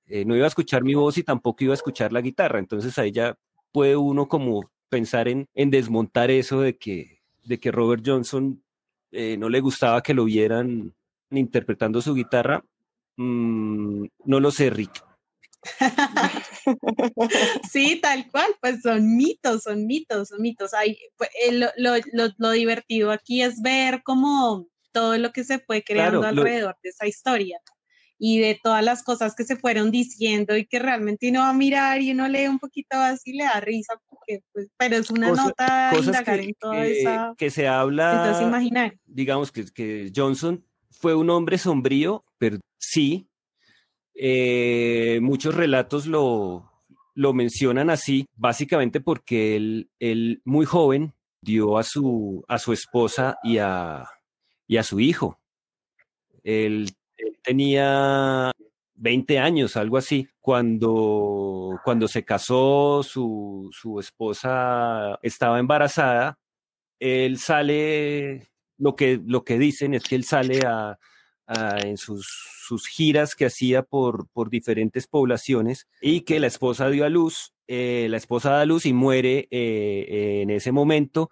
eh, 0.06 0.26
no 0.26 0.36
iba 0.36 0.44
a 0.44 0.48
escuchar 0.48 0.84
mi 0.84 0.94
voz 0.94 1.16
y 1.18 1.22
tampoco 1.22 1.64
iba 1.64 1.72
a 1.72 1.76
escuchar 1.76 2.12
la 2.12 2.20
guitarra. 2.20 2.58
Entonces 2.58 2.98
ahí 2.98 3.10
ya 3.10 3.38
puede 3.72 3.96
uno 3.96 4.28
como 4.28 4.70
pensar 4.90 5.28
en, 5.28 5.48
en 5.54 5.70
desmontar 5.70 6.30
eso 6.30 6.60
de 6.60 6.76
que, 6.76 7.20
de 7.44 7.58
que 7.58 7.72
Robert 7.72 8.02
Johnson 8.06 8.62
no 9.12 9.48
le 9.48 9.60
gustaba 9.60 10.02
que 10.02 10.12
lo 10.14 10.24
vieran 10.26 10.94
interpretando 11.30 12.02
su 12.02 12.14
guitarra. 12.14 12.62
Mm, 13.16 14.06
no 14.26 14.40
lo 14.40 14.50
sé, 14.50 14.68
Rick. 14.68 15.07
sí, 17.70 18.00
tal 18.00 18.28
cual, 18.31 18.46
pues 18.61 18.83
son 18.83 19.16
mitos, 19.16 19.62
son 19.62 19.87
mitos, 19.87 20.28
son 20.28 20.40
mitos. 20.40 20.74
Hay, 20.74 20.98
pues, 21.16 21.31
eh, 21.42 21.52
lo, 21.52 21.68
lo, 21.76 22.28
lo, 22.37 22.50
divertido 22.50 23.11
aquí 23.11 23.42
es 23.42 23.61
ver 23.62 24.02
como 24.02 24.68
todo 24.92 25.16
lo 25.18 25.33
que 25.33 25.44
se 25.44 25.59
fue 25.59 25.83
creando 25.83 26.22
alrededor 26.22 26.76
de 26.83 26.90
esa 26.90 27.07
historia 27.07 27.61
y 28.18 28.40
de 28.40 28.59
todas 28.61 28.85
las 28.85 29.02
cosas 29.02 29.35
que 29.35 29.44
se 29.44 29.57
fueron 29.57 29.90
diciendo 29.90 30.57
y 30.57 30.66
que 30.66 30.81
realmente 30.81 31.31
uno 31.31 31.40
va 31.40 31.50
a 31.50 31.54
mirar 31.54 32.00
y 32.00 32.11
uno 32.11 32.26
lee 32.26 32.48
un 32.48 32.59
poquito 32.59 32.96
así 32.96 33.31
y 33.31 33.37
le 33.37 33.44
da 33.44 33.61
risa, 33.61 33.94
porque, 34.09 34.42
pues, 34.52 34.68
pero 34.76 34.96
es 34.96 35.11
una 35.11 35.31
nota 35.31 35.90
cosas 35.94 36.22
que, 36.24 36.33
en 36.33 36.54
toda 36.54 36.87
esa... 36.87 37.35
Que 37.38 37.50
se 37.50 37.68
habla, 37.68 38.37
digamos 39.07 39.52
que, 39.52 39.66
que 39.66 40.11
Johnson 40.14 40.64
fue 40.90 41.14
un 41.14 41.31
hombre 41.31 41.59
sombrío, 41.59 42.24
pero 42.38 42.59
sí, 42.78 43.28
eh, 44.20 45.20
muchos 45.22 45.54
relatos 45.54 46.07
lo, 46.07 46.68
lo 47.14 47.33
mencionan 47.33 47.88
así, 47.88 48.26
básicamente 48.35 49.00
porque 49.00 49.54
él, 49.54 49.90
él, 50.00 50.42
muy 50.44 50.66
joven 50.66 51.14
dio 51.40 51.78
a 51.78 51.85
su, 51.85 52.44
a 52.48 52.59
su 52.59 52.72
esposa 52.72 53.38
y 53.44 53.59
a, 53.59 54.09
y 54.66 54.76
a 54.76 54.83
su 54.83 54.98
hijo. 54.98 55.38
Él 56.42 56.90
tenía 57.42 58.50
20 58.96 59.38
años, 59.38 59.76
algo 59.76 59.96
así, 59.96 60.28
cuando, 60.40 61.78
cuando 61.85 62.09
se 62.09 62.24
casó, 62.24 63.04
su, 63.04 63.70
su 63.72 64.00
esposa 64.00 65.16
estaba 65.22 65.61
embarazada, 65.61 66.40
él 66.98 67.38
sale, 67.38 68.48
lo 68.78 68.96
que, 68.96 69.20
lo 69.24 69.44
que 69.44 69.59
dicen 69.59 69.94
es 69.94 70.02
que 70.02 70.16
él 70.16 70.24
sale 70.24 70.61
a, 70.66 70.98
en 71.48 71.96
sus, 71.96 72.28
sus, 72.66 72.87
giras 72.87 73.34
que 73.34 73.46
hacía 73.46 73.82
por, 73.82 74.28
por, 74.28 74.50
diferentes 74.50 75.06
poblaciones 75.06 75.88
y 76.00 76.22
que 76.22 76.40
la 76.40 76.46
esposa 76.46 76.90
dio 76.90 77.04
a 77.04 77.08
luz, 77.08 77.54
eh, 77.66 78.06
la 78.11 78.18
esposa 78.18 78.50
da 78.50 78.61
a 78.62 78.66
luz 78.66 78.84
y 78.84 78.92
muere 78.92 79.48
eh, 79.50 80.40
en 80.42 80.50
ese 80.50 80.72
momento, 80.72 81.30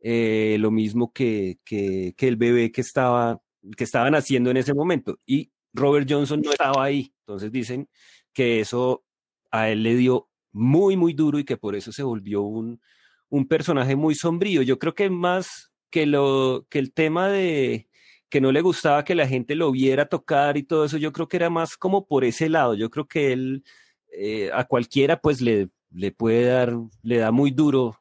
eh, 0.00 0.56
lo 0.58 0.70
mismo 0.70 1.12
que, 1.12 1.58
que, 1.64 2.14
que, 2.16 2.28
el 2.28 2.36
bebé 2.36 2.72
que 2.72 2.80
estaba 2.80 3.40
que 3.76 3.84
estaban 3.84 4.14
haciendo 4.14 4.50
en 4.50 4.56
ese 4.56 4.74
momento. 4.74 5.18
Y 5.26 5.50
Robert 5.72 6.06
Johnson 6.08 6.40
no 6.40 6.50
estaba 6.50 6.84
ahí. 6.84 7.12
Entonces 7.20 7.52
dicen 7.52 7.88
que 8.32 8.60
eso 8.60 9.04
a 9.50 9.68
él 9.68 9.82
le 9.82 9.96
dio 9.96 10.28
muy, 10.52 10.96
muy 10.96 11.12
duro 11.12 11.38
y 11.38 11.44
que 11.44 11.56
por 11.56 11.74
eso 11.74 11.92
se 11.92 12.02
volvió 12.02 12.42
un, 12.42 12.80
un 13.28 13.46
personaje 13.48 13.96
muy 13.96 14.14
sombrío. 14.14 14.62
Yo 14.62 14.78
creo 14.78 14.94
que 14.94 15.10
más 15.10 15.70
que, 15.90 16.06
lo, 16.06 16.66
que 16.70 16.78
el 16.78 16.92
tema 16.92 17.28
de 17.28 17.87
que 18.28 18.40
no 18.40 18.52
le 18.52 18.60
gustaba 18.60 19.04
que 19.04 19.14
la 19.14 19.26
gente 19.26 19.54
lo 19.54 19.72
viera 19.72 20.08
tocar 20.08 20.56
y 20.56 20.62
todo 20.62 20.84
eso, 20.84 20.96
yo 20.98 21.12
creo 21.12 21.28
que 21.28 21.36
era 21.38 21.50
más 21.50 21.76
como 21.76 22.06
por 22.06 22.24
ese 22.24 22.48
lado. 22.48 22.74
Yo 22.74 22.90
creo 22.90 23.06
que 23.06 23.32
él 23.32 23.64
eh, 24.12 24.50
a 24.52 24.64
cualquiera 24.64 25.20
pues 25.20 25.40
le, 25.40 25.70
le 25.90 26.12
puede 26.12 26.44
dar, 26.46 26.74
le 27.02 27.18
da 27.18 27.30
muy 27.30 27.50
duro 27.50 28.00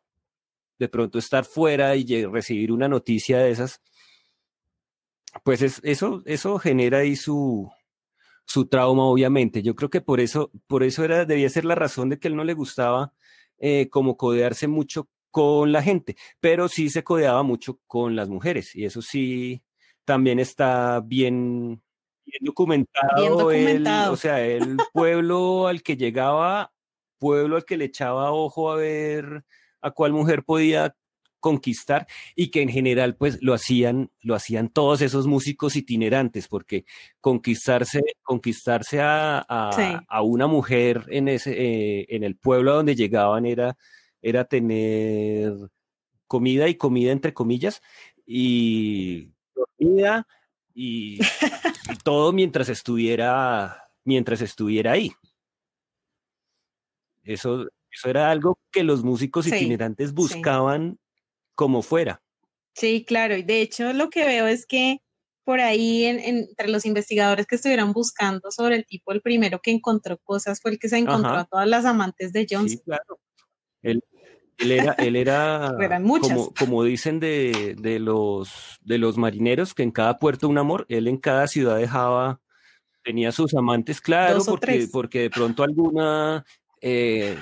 de 0.80 0.90
pronto 0.90 1.20
estar 1.20 1.46
fuera 1.46 1.96
y 1.96 2.26
recibir 2.26 2.72
una 2.72 2.88
noticia 2.88 3.40
de 3.40 3.52
esas 3.52 3.82
pues 5.44 5.62
eso, 5.62 6.22
eso 6.26 6.60
genera 6.60 7.00
ahí 7.00 7.16
su, 7.16 7.70
su 8.46 8.68
trauma, 8.68 9.06
obviamente. 9.06 9.62
Yo 9.62 9.76
creo 9.76 9.90
que 9.90 10.02
por 10.02 10.20
eso, 10.20 10.52
por 10.68 10.84
eso 10.84 11.04
era, 11.04 11.26
debía 11.26 11.50
ser 11.50 11.66
la 11.66 11.76
razón 11.76 12.10
de 12.10 12.20
que 12.20 12.28
él 12.28 12.36
no 12.36 12.44
le 12.44 12.54
gustaba 12.54 13.14
eh, 13.60 13.90
como 13.90 14.18
codearse 14.18 14.68
mucho 14.68 15.10
con 15.32 15.72
la 15.72 15.84
gente, 15.84 16.16
pero 16.40 16.68
sí 16.68 16.90
se 16.90 17.04
codeaba 17.04 17.44
mucho 17.44 17.80
con 17.86 18.16
las 18.16 18.30
mujeres, 18.30 18.76
y 18.76 18.86
eso 18.86 19.02
sí 19.02 19.62
también 20.08 20.40
está 20.40 21.02
bien, 21.02 21.82
bien 22.26 22.40
documentado. 22.40 24.14
o 24.14 24.16
sea, 24.16 24.40
el 24.42 24.78
pueblo 24.94 25.68
al 25.68 25.84
que 25.84 25.98
llegaba, 25.98 26.72
pueblo 27.20 27.58
al 27.58 27.66
que 27.66 27.76
le 27.76 27.86
echaba 27.86 28.32
ojo 28.32 28.72
a 28.72 28.78
ver 28.78 29.44
a 29.82 29.92
cuál 29.92 30.14
mujer 30.14 30.46
podía 30.46 30.96
conquistar 31.42 32.08
y 32.38 32.52
que 32.52 32.62
en 32.62 32.70
general 32.70 33.18
pues 33.18 33.38
lo 33.42 33.54
hacían, 33.54 34.10
lo 34.22 34.34
hacían 34.34 34.70
todos 34.70 35.02
esos 35.02 35.28
músicos 35.28 35.76
itinerantes, 35.76 36.48
porque 36.48 36.86
conquistarse, 37.20 38.02
conquistarse 38.24 39.02
a, 39.02 39.40
a, 39.40 40.22
una 40.22 40.48
mujer 40.48 41.04
en, 41.10 41.28
ese, 41.28 41.52
eh, 41.52 42.06
en 42.08 42.24
el 42.24 42.38
pueblo 42.38 42.76
donde 42.76 42.96
llegaban 42.96 43.46
era, 43.46 43.78
era 44.22 44.46
tener 44.46 45.54
comida 46.28 46.70
y 46.70 46.76
comida 46.76 47.12
entre 47.12 47.34
comillas 47.34 47.82
y 48.26 49.34
y, 50.74 51.20
todo 52.04 52.34
mientras 52.34 52.70
estuviera, 52.70 53.90
mientras 54.04 54.42
estuviera 54.42 54.94
ahí. 54.94 55.12
Eso, 57.24 57.68
eso 57.92 58.10
era 58.10 58.32
algo 58.32 58.60
que 58.72 58.84
los 58.84 59.04
músicos 59.04 59.48
itinerantes 59.48 60.14
buscaban 60.14 61.00
como 61.56 61.82
fuera. 61.82 62.22
Sí, 62.74 63.04
claro, 63.06 63.36
y 63.36 63.44
de 63.44 63.62
hecho 63.62 63.92
lo 63.94 64.10
que 64.10 64.24
veo 64.24 64.46
es 64.48 64.66
que 64.66 65.02
por 65.44 65.62
ahí 65.62 66.06
entre 66.06 66.68
los 66.68 66.86
investigadores 66.86 67.48
que 67.48 67.56
estuvieron 67.56 67.94
buscando 67.94 68.52
sobre 68.52 68.76
el 68.76 68.86
tipo, 68.86 69.14
el 69.14 69.22
primero 69.22 69.60
que 69.62 69.72
encontró 69.72 70.18
cosas 70.18 70.62
fue 70.62 70.72
el 70.72 70.80
que 70.80 70.90
se 70.90 70.98
encontró 70.98 71.32
a 71.32 71.46
todas 71.46 71.68
las 71.68 71.86
amantes 71.86 72.34
de 72.34 72.46
Johnson. 72.50 72.70
Sí, 72.70 72.84
claro. 72.84 73.20
Él, 73.82 74.04
era, 74.58 74.94
él 74.94 75.16
era 75.16 75.76
como, 76.22 76.54
como, 76.54 76.84
dicen 76.84 77.20
de, 77.20 77.76
de, 77.80 78.00
los, 78.00 78.80
de 78.82 78.98
los 78.98 79.18
marineros, 79.18 79.74
que 79.74 79.84
en 79.84 79.92
cada 79.92 80.18
puerto 80.20 80.48
un 80.50 80.58
amor, 80.58 80.86
él 80.90 81.08
en 81.08 81.18
cada 81.18 81.48
ciudad 81.48 81.78
dejaba, 81.78 82.42
tenía 83.04 83.32
sus 83.32 83.54
amantes, 83.54 84.02
claro, 84.02 84.44
porque, 84.46 84.88
porque 84.92 85.20
de 85.22 85.30
pronto 85.30 85.64
alguna 85.64 86.46
eh, 86.82 87.38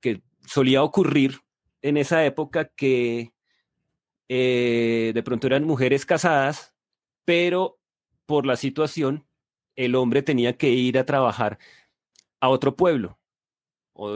que 0.00 0.22
solía 0.46 0.82
ocurrir 0.82 1.40
en 1.82 1.96
esa 1.96 2.24
época 2.24 2.68
que 2.68 3.32
eh, 4.28 5.12
de 5.14 5.22
pronto 5.22 5.46
eran 5.46 5.64
mujeres 5.64 6.04
casadas, 6.04 6.74
pero 7.24 7.78
por 8.26 8.44
la 8.44 8.56
situación, 8.56 9.26
el 9.74 9.94
hombre 9.94 10.22
tenía 10.22 10.58
que 10.58 10.70
ir 10.70 10.98
a 10.98 11.06
trabajar 11.06 11.58
a 12.40 12.48
otro 12.48 12.76
pueblo. 12.76 13.18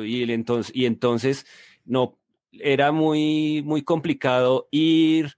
Y, 0.05 0.31
entonces, 0.31 0.75
y 0.75 0.87
entonces 0.87 1.47
no, 1.85 2.19
era 2.53 2.93
muy, 2.93 3.62
muy 3.65 3.83
complicado 3.83 4.69
ir 4.71 5.37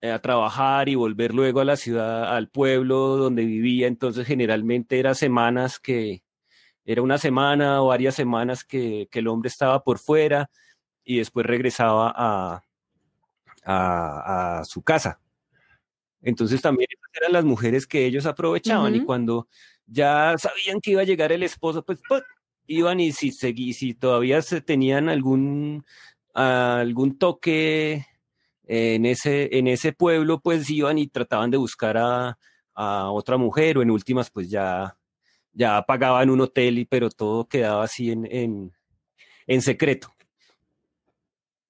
eh, 0.00 0.10
a 0.10 0.20
trabajar 0.20 0.88
y 0.88 0.94
volver 0.94 1.34
luego 1.34 1.60
a 1.60 1.64
la 1.64 1.76
ciudad, 1.76 2.34
al 2.34 2.48
pueblo 2.48 3.16
donde 3.16 3.44
vivía. 3.44 3.86
Entonces 3.86 4.26
generalmente 4.26 4.98
era 4.98 5.14
semanas 5.14 5.78
que, 5.78 6.22
era 6.84 7.02
una 7.02 7.18
semana 7.18 7.82
o 7.82 7.86
varias 7.86 8.14
semanas 8.14 8.64
que, 8.64 9.08
que 9.10 9.20
el 9.20 9.28
hombre 9.28 9.48
estaba 9.48 9.82
por 9.82 9.98
fuera 9.98 10.50
y 11.02 11.18
después 11.18 11.46
regresaba 11.46 12.12
a, 12.14 12.62
a, 13.64 14.64
su 14.64 14.82
casa. 14.82 15.20
Entonces 16.22 16.60
también 16.62 16.88
eran 17.14 17.32
las 17.32 17.44
mujeres 17.44 17.86
que 17.86 18.06
ellos 18.06 18.26
aprovechaban 18.26 18.94
y 18.94 19.04
cuando 19.04 19.48
ya 19.86 20.36
sabían 20.38 20.80
que 20.80 20.92
iba 20.92 21.02
a 21.02 21.04
llegar 21.04 21.32
el 21.32 21.42
esposo, 21.42 21.84
pues, 21.84 22.00
iban 22.66 23.00
y 23.00 23.12
si, 23.12 23.30
si 23.30 23.94
todavía 23.94 24.40
se 24.40 24.62
tenían 24.62 25.08
algún, 25.10 25.84
algún 26.34 27.18
toque 27.18 28.06
en 28.66 29.06
ese, 29.06 29.56
en 29.56 29.68
ese 29.68 29.92
pueblo, 29.92 30.40
pues 30.40 30.68
iban 30.70 30.98
y 30.98 31.06
trataban 31.06 31.50
de 31.50 31.56
buscar 31.56 31.96
a, 31.96 32.38
a 32.74 33.10
otra 33.10 33.36
mujer 33.36 33.78
o 33.78 33.82
en 33.82 33.90
últimas, 33.90 34.30
pues 34.30 34.50
ya, 34.50 34.96
ya 35.52 35.82
pagaban 35.82 36.30
un 36.30 36.40
hotel, 36.40 36.78
y, 36.78 36.84
pero 36.84 37.08
todo 37.10 37.46
quedaba 37.46 37.84
así 37.84 38.10
en, 38.10 38.26
en, 38.30 38.72
en 39.46 39.62
secreto. 39.62 40.08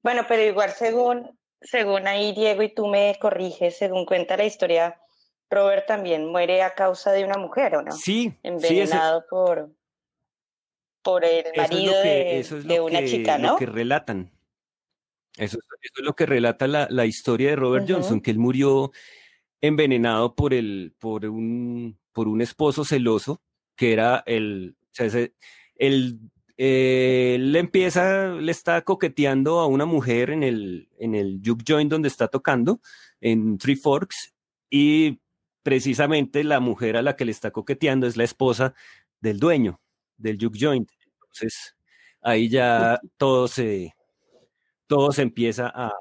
Bueno, 0.03 0.23
pero 0.29 0.43
igual 0.43 0.71
según 0.71 1.31
según 1.65 2.07
ahí 2.07 2.33
Diego 2.33 2.63
y 2.63 2.69
tú 2.69 2.87
me 2.87 3.17
corriges, 3.21 3.79
según 3.79 4.05
cuenta 4.05 4.37
la 4.37 4.45
historia, 4.45 5.01
Robert 5.51 5.87
también 5.87 6.27
muere 6.27 6.63
a 6.63 6.75
causa 6.75 7.11
de 7.13 7.25
una 7.25 7.39
mujer, 7.39 7.77
¿o 7.77 7.83
no? 7.83 7.93
Sí. 7.93 8.35
Envenenado 8.43 9.25
por, 9.29 9.71
por 11.03 11.25
el 11.25 11.45
marido 11.57 11.95
de, 12.03 12.81
una 12.81 13.05
chica, 13.05 13.39
¿no? 13.39 13.53
Lo 13.53 13.57
que 13.57 13.67
relatan. 13.67 14.31
Eso, 15.37 15.59
es 15.83 16.05
lo 16.05 16.15
que 16.15 16.27
relata 16.27 16.67
la, 16.67 17.07
historia 17.07 17.51
de 17.51 17.57
Robert 17.57 17.87
Johnson, 17.89 18.21
que 18.21 18.31
él 18.31 18.39
murió 18.39 18.93
envenenado 19.61 20.35
por, 20.35 20.55
el, 20.55 20.95
por, 20.99 21.27
un, 21.27 21.99
por 22.13 22.29
un 22.29 22.41
esposo 22.41 22.85
celoso, 22.85 23.43
que 23.77 23.93
era 23.93 24.23
el, 24.27 24.77
el, 25.77 26.21
eh, 26.57 27.33
él 27.35 27.57
empieza, 27.57 28.29
le 28.35 28.53
está 28.53 28.83
coqueteando 28.83 29.59
a 29.59 29.67
una 29.67 29.87
mujer 29.87 30.31
en 30.31 30.43
el, 30.45 30.89
en 30.99 31.15
el 31.15 31.41
juke 31.45 31.65
joint 31.67 31.91
donde 31.91 32.09
está 32.09 32.29
tocando, 32.29 32.81
en 33.21 33.59
Three 33.59 33.77
Forks, 33.77 34.35
y 34.71 35.21
precisamente 35.63 36.45
la 36.45 36.61
mujer 36.61 36.97
a 36.97 37.03
la 37.03 37.17
que 37.17 37.25
le 37.25 37.33
está 37.33 37.51
coqueteando 37.51 38.07
es 38.07 38.17
la 38.17 38.25
esposa 38.25 38.75
del 39.21 39.41
dueño 39.41 39.81
del 40.17 40.39
juke 40.39 40.59
joint. 40.61 40.91
Entonces, 41.23 41.75
ahí 42.21 42.49
ya 42.49 43.01
todo 43.17 43.49
se, 43.49 43.94
todo 44.95 45.11
se 45.11 45.23
empieza 45.23 45.73
a, 45.75 45.93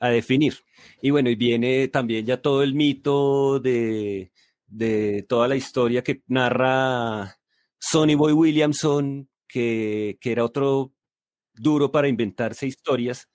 a 0.00 0.08
definir. 0.08 0.54
Y 1.02 1.10
bueno, 1.10 1.28
y 1.28 1.34
viene 1.34 1.88
también 1.88 2.24
ya 2.24 2.40
todo 2.40 2.62
el 2.62 2.72
mito 2.72 3.60
de, 3.60 4.32
de 4.66 5.22
toda 5.28 5.48
la 5.48 5.56
historia 5.56 6.02
que 6.02 6.22
narra 6.28 7.36
Sonny 7.78 8.14
Boy 8.14 8.32
Williamson, 8.32 9.28
que, 9.46 10.16
que, 10.22 10.32
era 10.32 10.44
otro 10.46 10.94
duro 11.52 11.92
para 11.92 12.08
inventarse 12.08 12.66
historias, 12.66 13.28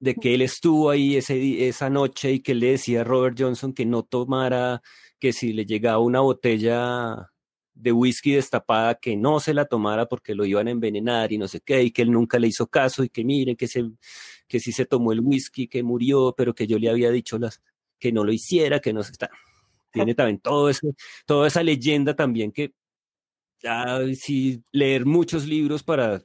de 0.00 0.16
que 0.16 0.34
él 0.34 0.42
estuvo 0.42 0.90
ahí 0.90 1.16
ese, 1.16 1.68
esa 1.68 1.88
noche 1.88 2.32
y 2.32 2.40
que 2.40 2.56
le 2.56 2.72
decía 2.72 3.02
a 3.02 3.04
Robert 3.04 3.36
Johnson 3.38 3.72
que 3.72 3.86
no 3.86 4.02
tomara, 4.02 4.82
que 5.20 5.32
si 5.32 5.52
le 5.52 5.66
llegaba 5.66 6.00
una 6.00 6.20
botella 6.20 7.30
de 7.76 7.92
whisky 7.92 8.32
destapada, 8.32 8.94
que 8.96 9.16
no 9.16 9.38
se 9.38 9.54
la 9.54 9.66
tomara 9.66 10.06
porque 10.06 10.34
lo 10.34 10.44
iban 10.46 10.66
a 10.68 10.70
envenenar 10.70 11.32
y 11.32 11.38
no 11.38 11.46
sé 11.46 11.60
qué, 11.60 11.82
y 11.82 11.90
que 11.90 12.02
él 12.02 12.10
nunca 12.10 12.38
le 12.38 12.48
hizo 12.48 12.66
caso 12.66 13.04
y 13.04 13.10
que 13.10 13.24
mire 13.24 13.54
que, 13.54 13.68
se, 13.68 13.84
que 14.48 14.60
sí 14.60 14.72
se 14.72 14.86
tomó 14.86 15.12
el 15.12 15.20
whisky, 15.20 15.68
que 15.68 15.82
murió, 15.82 16.34
pero 16.36 16.54
que 16.54 16.66
yo 16.66 16.78
le 16.78 16.88
había 16.88 17.10
dicho 17.10 17.38
las, 17.38 17.60
que 17.98 18.12
no 18.12 18.24
lo 18.24 18.32
hiciera, 18.32 18.80
que 18.80 18.92
no 18.92 19.02
se 19.02 19.12
está. 19.12 19.30
Tiene 19.92 20.14
también 20.16 20.40
todo 20.40 20.70
eso, 20.70 20.88
toda 21.26 21.48
esa 21.48 21.62
leyenda 21.62 22.16
también 22.16 22.50
que 22.50 22.72
ya 23.62 24.00
sí 24.14 24.62
leer 24.72 25.06
muchos 25.06 25.46
libros 25.46 25.82
para, 25.82 26.22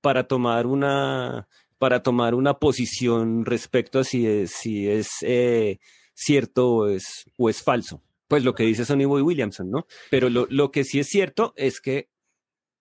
para 0.00 0.26
tomar 0.26 0.66
una 0.66 1.48
para 1.78 2.02
tomar 2.02 2.34
una 2.34 2.58
posición 2.58 3.44
respecto 3.44 3.98
a 4.00 4.04
si 4.04 4.26
es, 4.26 4.52
si 4.52 4.88
es 4.88 5.08
eh, 5.22 5.78
cierto 6.14 6.70
o 6.70 6.88
es, 6.88 7.24
o 7.36 7.50
es 7.50 7.62
falso. 7.62 8.02
Pues 8.28 8.44
lo 8.44 8.54
que 8.54 8.64
dice 8.64 8.84
Sonny 8.84 9.04
Boy 9.04 9.22
Williamson, 9.22 9.70
¿no? 9.70 9.86
Pero 10.10 10.28
lo, 10.30 10.46
lo 10.50 10.70
que 10.70 10.84
sí 10.84 10.98
es 10.98 11.08
cierto 11.08 11.52
es 11.56 11.80
que 11.80 12.08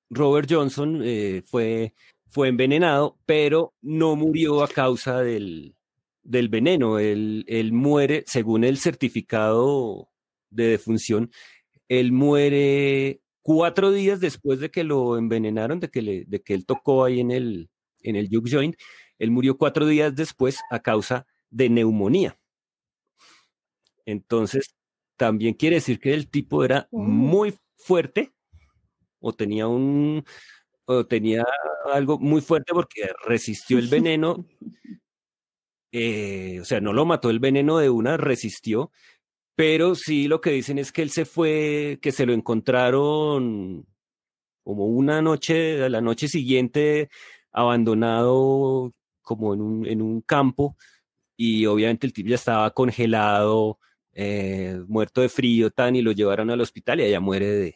Robert 0.09 0.49
Johnson 0.51 1.01
eh, 1.03 1.43
fue, 1.45 1.93
fue 2.27 2.47
envenenado, 2.47 3.17
pero 3.25 3.73
no 3.81 4.15
murió 4.15 4.63
a 4.63 4.67
causa 4.67 5.21
del, 5.21 5.75
del 6.23 6.49
veneno. 6.49 6.99
Él, 6.99 7.45
él 7.47 7.73
muere, 7.73 8.23
según 8.27 8.63
el 8.63 8.77
certificado 8.77 10.09
de 10.49 10.67
defunción, 10.67 11.31
él 11.87 12.11
muere 12.11 13.21
cuatro 13.41 13.91
días 13.91 14.19
después 14.19 14.59
de 14.59 14.71
que 14.71 14.83
lo 14.83 15.17
envenenaron, 15.17 15.79
de 15.79 15.89
que, 15.89 16.01
le, 16.01 16.25
de 16.25 16.41
que 16.41 16.55
él 16.55 16.65
tocó 16.65 17.03
ahí 17.03 17.19
en 17.19 17.31
el, 17.31 17.69
en 18.01 18.15
el 18.15 18.27
juke 18.31 18.49
joint, 18.49 18.75
él 19.19 19.31
murió 19.31 19.57
cuatro 19.57 19.85
días 19.85 20.15
después 20.15 20.59
a 20.71 20.79
causa 20.79 21.27
de 21.51 21.69
neumonía. 21.69 22.39
Entonces, 24.05 24.75
también 25.17 25.53
quiere 25.55 25.77
decir 25.77 25.99
que 25.99 26.13
el 26.13 26.29
tipo 26.29 26.63
era 26.63 26.87
Oh. 26.91 26.99
muy 26.99 27.57
fuerte 27.77 28.33
o 29.19 29.33
tenía 29.33 29.67
un 29.67 30.23
o 30.85 31.05
tenía 31.07 31.45
algo 31.93 32.19
muy 32.19 32.41
fuerte 32.41 32.73
porque 32.73 33.09
resistió 33.25 33.79
el 33.79 33.87
veneno. 33.87 34.45
eh, 35.91 36.59
o 36.61 36.65
sea, 36.65 36.81
no 36.81 36.93
lo 36.93 37.05
mató 37.05 37.29
el 37.29 37.39
veneno 37.39 37.77
de 37.79 37.89
una, 37.89 38.17
resistió, 38.17 38.91
pero 39.55 39.95
sí 39.95 40.27
lo 40.27 40.41
que 40.41 40.51
dicen 40.51 40.79
es 40.79 40.91
que 40.91 41.01
él 41.01 41.09
se 41.11 41.25
fue, 41.25 41.99
que 42.01 42.11
se 42.11 42.25
lo 42.25 42.33
encontraron 42.33 43.87
como 44.63 44.87
una 44.87 45.21
noche, 45.21 45.83
a 45.83 45.89
la 45.89 46.01
noche 46.01 46.27
siguiente, 46.27 47.09
abandonado 47.51 48.93
como 49.21 49.53
en 49.53 49.61
un, 49.61 49.87
en 49.87 50.01
un 50.01 50.21
campo, 50.21 50.77
y 51.37 51.65
obviamente 51.67 52.07
el 52.07 52.13
tipo 52.13 52.29
ya 52.29 52.35
estaba 52.35 52.71
congelado, 52.71 53.79
eh, 54.15 54.81
muerto 54.87 55.21
de 55.21 55.29
frío, 55.29 55.69
tan, 55.69 55.95
y 55.95 56.01
lo 56.01 56.11
llevaron 56.11 56.49
al 56.49 56.61
hospital 56.61 56.99
y 56.99 57.03
allá 57.03 57.19
muere 57.19 57.47
de, 57.47 57.75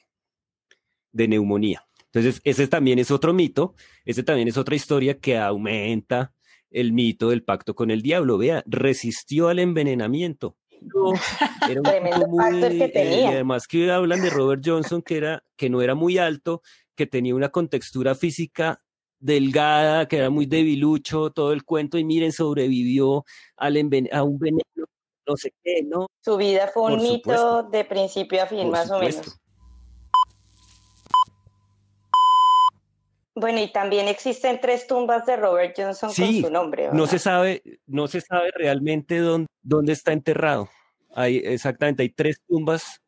de 1.12 1.28
neumonía. 1.28 1.86
Entonces, 2.06 2.41
ese 2.43 2.67
también 2.67 2.97
es 2.97 3.12
otro 3.12 3.34
mito, 3.34 3.75
ese 4.06 4.23
también 4.23 4.47
es 4.47 4.58
otra 4.58 4.75
historia 4.75 5.19
que 5.19 5.38
aumenta 5.38 6.34
el 6.71 6.91
mito 6.93 7.30
del 7.30 7.43
pacto 7.43 7.75
con 7.75 7.91
el 7.91 8.02
diablo. 8.02 8.38
Vea, 8.38 8.63
resistió 8.65 9.49
al 9.49 9.60
envenenamiento. 9.60 10.58
No, 10.82 11.13
era 11.69 11.82
un 11.82 12.56
el 12.56 12.78
que 12.78 12.86
eh, 12.86 12.89
tenía. 12.89 13.21
y 13.21 13.25
además 13.25 13.67
que 13.67 13.91
hablan 13.91 14.21
de 14.21 14.30
Robert 14.30 14.63
Johnson, 14.65 15.02
que, 15.02 15.17
era, 15.17 15.43
que 15.56 15.69
no 15.69 15.82
era 15.82 15.93
muy 15.93 16.17
alto, 16.17 16.62
que 16.95 17.06
tenía 17.06 17.36
una 17.36 17.49
contextura 17.49 18.15
física 18.15 18.82
delgada, 19.19 20.08
que 20.08 20.17
era 20.17 20.30
muy 20.30 20.45
debilucho, 20.45 21.32
todo 21.32 21.52
el 21.52 21.63
cuento, 21.65 21.97
y 21.97 22.06
miren, 22.06 22.32
sobrevivió 22.32 23.25
al 23.58 23.75
enven- 23.75 24.10
a 24.13 24.23
un 24.23 24.39
veneno, 24.39 24.63
no 25.30 25.38
sé 25.38 25.54
qué, 25.63 25.84
¿no? 25.84 26.08
Su 26.24 26.38
vida 26.38 26.70
fue 26.74 26.84
un 26.84 26.89
Por 26.94 27.02
mito 27.02 27.15
supuesto. 27.32 27.63
de 27.63 27.86
principio 27.86 28.42
a 28.44 28.48
fin, 28.48 28.63
Por 28.63 28.72
más 28.72 28.89
o 28.89 29.00
menos. 29.00 29.38
Bueno, 33.36 33.60
y 33.62 33.72
también 33.72 34.08
existen 34.08 34.60
tres 34.60 34.86
tumbas 34.88 35.26
de 35.26 35.38
Robert 35.38 35.74
Johnson 35.78 36.10
Sí, 36.12 36.42
con 36.42 36.50
su 36.50 36.52
nombre. 36.54 36.89
No 36.92 37.08
se 37.08 37.20
sabe, 37.20 37.62
no 37.86 38.08
se 38.08 38.20
sabe 38.22 38.52
realmente 38.54 39.20
dónde, 39.20 39.48
dónde 39.62 39.94
está 39.94 40.12
enterrado. 40.12 40.68
Hay 41.15 41.38
exactamente, 41.38 42.04
hay 42.04 42.10
tres 42.10 42.42
tumbas, 42.48 43.02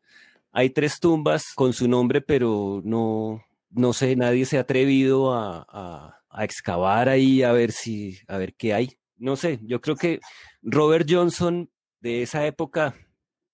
hay 0.52 0.70
tres 0.70 1.00
tumbas 1.00 1.54
con 1.54 1.74
su 1.74 1.88
nombre, 1.88 2.22
pero 2.22 2.82
no, 2.86 3.44
no 3.72 3.94
sé, 3.94 4.16
nadie 4.16 4.46
se 4.46 4.58
ha 4.58 4.62
atrevido 4.62 5.34
a, 5.34 5.66
a- 5.68 6.18
a 6.34 6.46
excavar 6.46 7.10
ahí 7.10 7.44
a 7.44 7.52
ver 7.52 7.74
si, 7.74 8.18
a 8.30 8.38
ver 8.38 8.54
qué 8.56 8.74
hay. 8.74 8.98
No 9.18 9.36
sé, 9.36 9.60
yo 9.64 9.82
creo 9.82 9.98
que 9.98 10.22
Robert 10.62 11.06
Johnson 11.10 11.70
de 12.02 12.22
esa 12.24 12.46
época, 12.46 12.96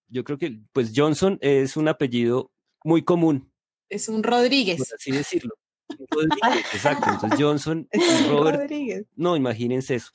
yo 0.08 0.24
creo 0.24 0.38
que, 0.38 0.60
pues 0.74 0.92
Johnson 0.96 1.38
es 1.42 1.78
un 1.78 1.88
apellido 1.88 2.52
muy 2.84 3.04
común, 3.04 3.52
Es 3.90 4.10
un 4.10 4.22
por 4.22 4.32
Rodríguez. 4.32 4.82
así 4.94 5.12
decirlo. 5.12 5.54
Rodríguez, 6.12 6.66
Exacto, 6.74 7.10
entonces 7.12 7.40
Johnson 7.40 7.88
y 7.94 8.28
Robert 8.30 8.60
Rodríguez. 8.62 9.06
no, 9.16 9.36
imagínense 9.38 9.96
eso. 9.96 10.12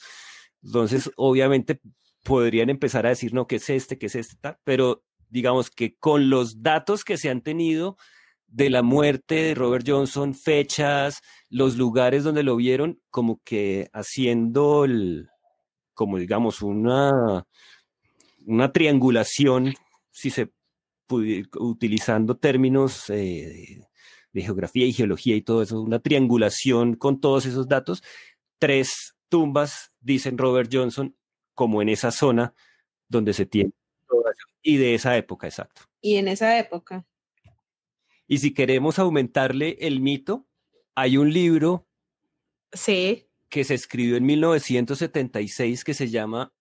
Entonces, 0.63 1.11
obviamente, 1.17 1.81
podrían 2.23 2.71
empezar 2.71 3.07
a 3.07 3.11
decir, 3.11 3.35
no, 3.35 3.47
¿qué 3.47 3.57
es 3.57 3.69
este? 3.71 3.99
¿Qué 3.99 4.07
es 4.07 4.15
este? 4.15 4.37
tal, 4.41 4.59
Pero 4.65 5.05
digamos 5.29 5.71
que 5.71 5.97
con 5.97 6.31
los 6.31 6.63
datos 6.63 7.05
que 7.05 7.17
se 7.17 7.31
han 7.31 7.41
tenido 7.43 7.97
de 8.47 8.69
la 8.71 8.83
muerte 8.83 9.35
de 9.37 9.55
Robert 9.55 9.85
Johnson, 9.89 10.35
fechas, 10.35 11.21
los 11.49 11.77
lugares 11.77 12.23
donde 12.23 12.43
lo 12.43 12.55
vieron, 12.57 13.01
como 13.11 13.41
que 13.45 13.89
haciendo 13.95 14.85
el, 14.85 15.31
como 15.95 16.19
digamos, 16.19 16.61
una, 16.63 17.45
una 18.47 18.73
triangulación, 18.73 19.75
si 20.11 20.31
se 20.31 20.53
utilizando 21.09 22.39
términos 22.39 23.11
eh, 23.11 23.83
de, 24.33 24.43
geografía 24.43 24.87
y 24.87 24.93
geología 24.95 25.37
y 25.37 25.43
todo 25.43 25.63
eso, 25.63 25.81
una 25.81 25.99
triangulación 25.99 26.97
con 26.97 27.21
todos 27.21 27.45
esos 27.45 27.69
datos, 27.69 28.03
tres 28.59 29.15
tumbas, 29.29 29.93
dicen 30.01 30.39
Robert 30.39 30.71
Johnson, 30.73 31.15
como 31.55 31.83
en 31.83 31.91
esa 31.91 32.11
zona 32.11 32.55
donde 33.09 33.35
se 33.35 33.45
tiene 33.45 33.73
y 34.63 34.77
de 34.77 34.95
esa 34.95 35.17
época, 35.17 35.47
exacto. 35.47 35.83
Y 36.01 36.17
en 36.17 36.29
esa 36.29 36.59
época. 36.59 37.05
Y 38.27 38.39
si 38.39 38.55
queremos 38.55 38.99
aumentarle 38.99 39.77
el 39.81 40.01
mito, 40.01 40.47
hay 40.95 41.17
un 41.17 41.33
libro 41.33 41.87
Sí. 42.73 43.29
que 43.49 43.65
se 43.65 43.75
escribió 43.75 44.17
en 44.17 44.25
1976 44.25 45.85
que 45.85 45.95
se 45.95 46.09
llama 46.09 46.53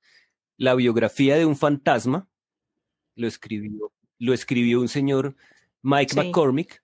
La 0.61 0.75
biografía 0.75 1.37
de 1.37 1.45
un 1.47 1.55
fantasma. 1.55 2.27
Lo 3.15 3.27
escribió, 3.27 3.91
lo 4.19 4.33
escribió 4.33 4.79
un 4.79 4.87
señor 4.87 5.35
Mike 5.81 6.13
Sí. 6.13 6.19
McCormick. 6.19 6.83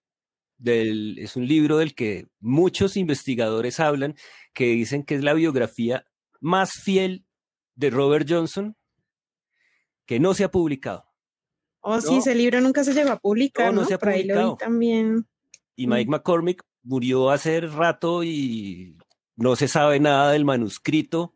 Del, 0.58 1.20
es 1.20 1.36
un 1.36 1.48
libro 1.48 1.78
del 1.78 1.94
que 1.94 2.26
muchos 2.40 2.98
investigadores 2.98 3.80
hablan, 3.80 4.16
que 4.54 4.66
dicen 4.70 5.04
que 5.04 5.14
es 5.14 5.24
la 5.24 5.36
biografía 5.36 6.08
más 6.42 6.72
fiel 6.74 7.26
de 7.76 7.92
Robert 7.92 8.26
Johnson 8.28 8.76
que 10.08 10.20
no 10.20 10.34
se 10.34 10.44
ha 10.46 10.50
publicado. 10.50 11.06
Oh, 11.82 12.02
sí, 12.02 12.18
ese 12.18 12.34
libro 12.34 12.60
nunca 12.62 12.84
se 12.84 12.94
llegó 12.96 13.12
a 13.12 13.20
publicar, 13.20 13.68
No, 13.68 13.74
¿no? 13.74 13.82
no 13.82 13.88
se 13.88 13.94
ha 13.94 14.00
Por 14.00 14.10
ahí 14.10 14.24
lo 14.24 14.34
publicado. 14.34 14.52
vi 14.54 14.58
también. 14.58 15.28
Y 15.76 15.86
Mm. 15.86 15.90
Mike 15.92 16.10
McCormick 16.10 16.64
murió 16.82 17.30
hace 17.30 17.62
rato 17.62 18.24
y 18.24 18.98
no 19.36 19.56
se 19.56 19.68
sabe 19.68 20.00
nada 20.00 20.32
del 20.32 20.46
manuscrito. 20.46 21.36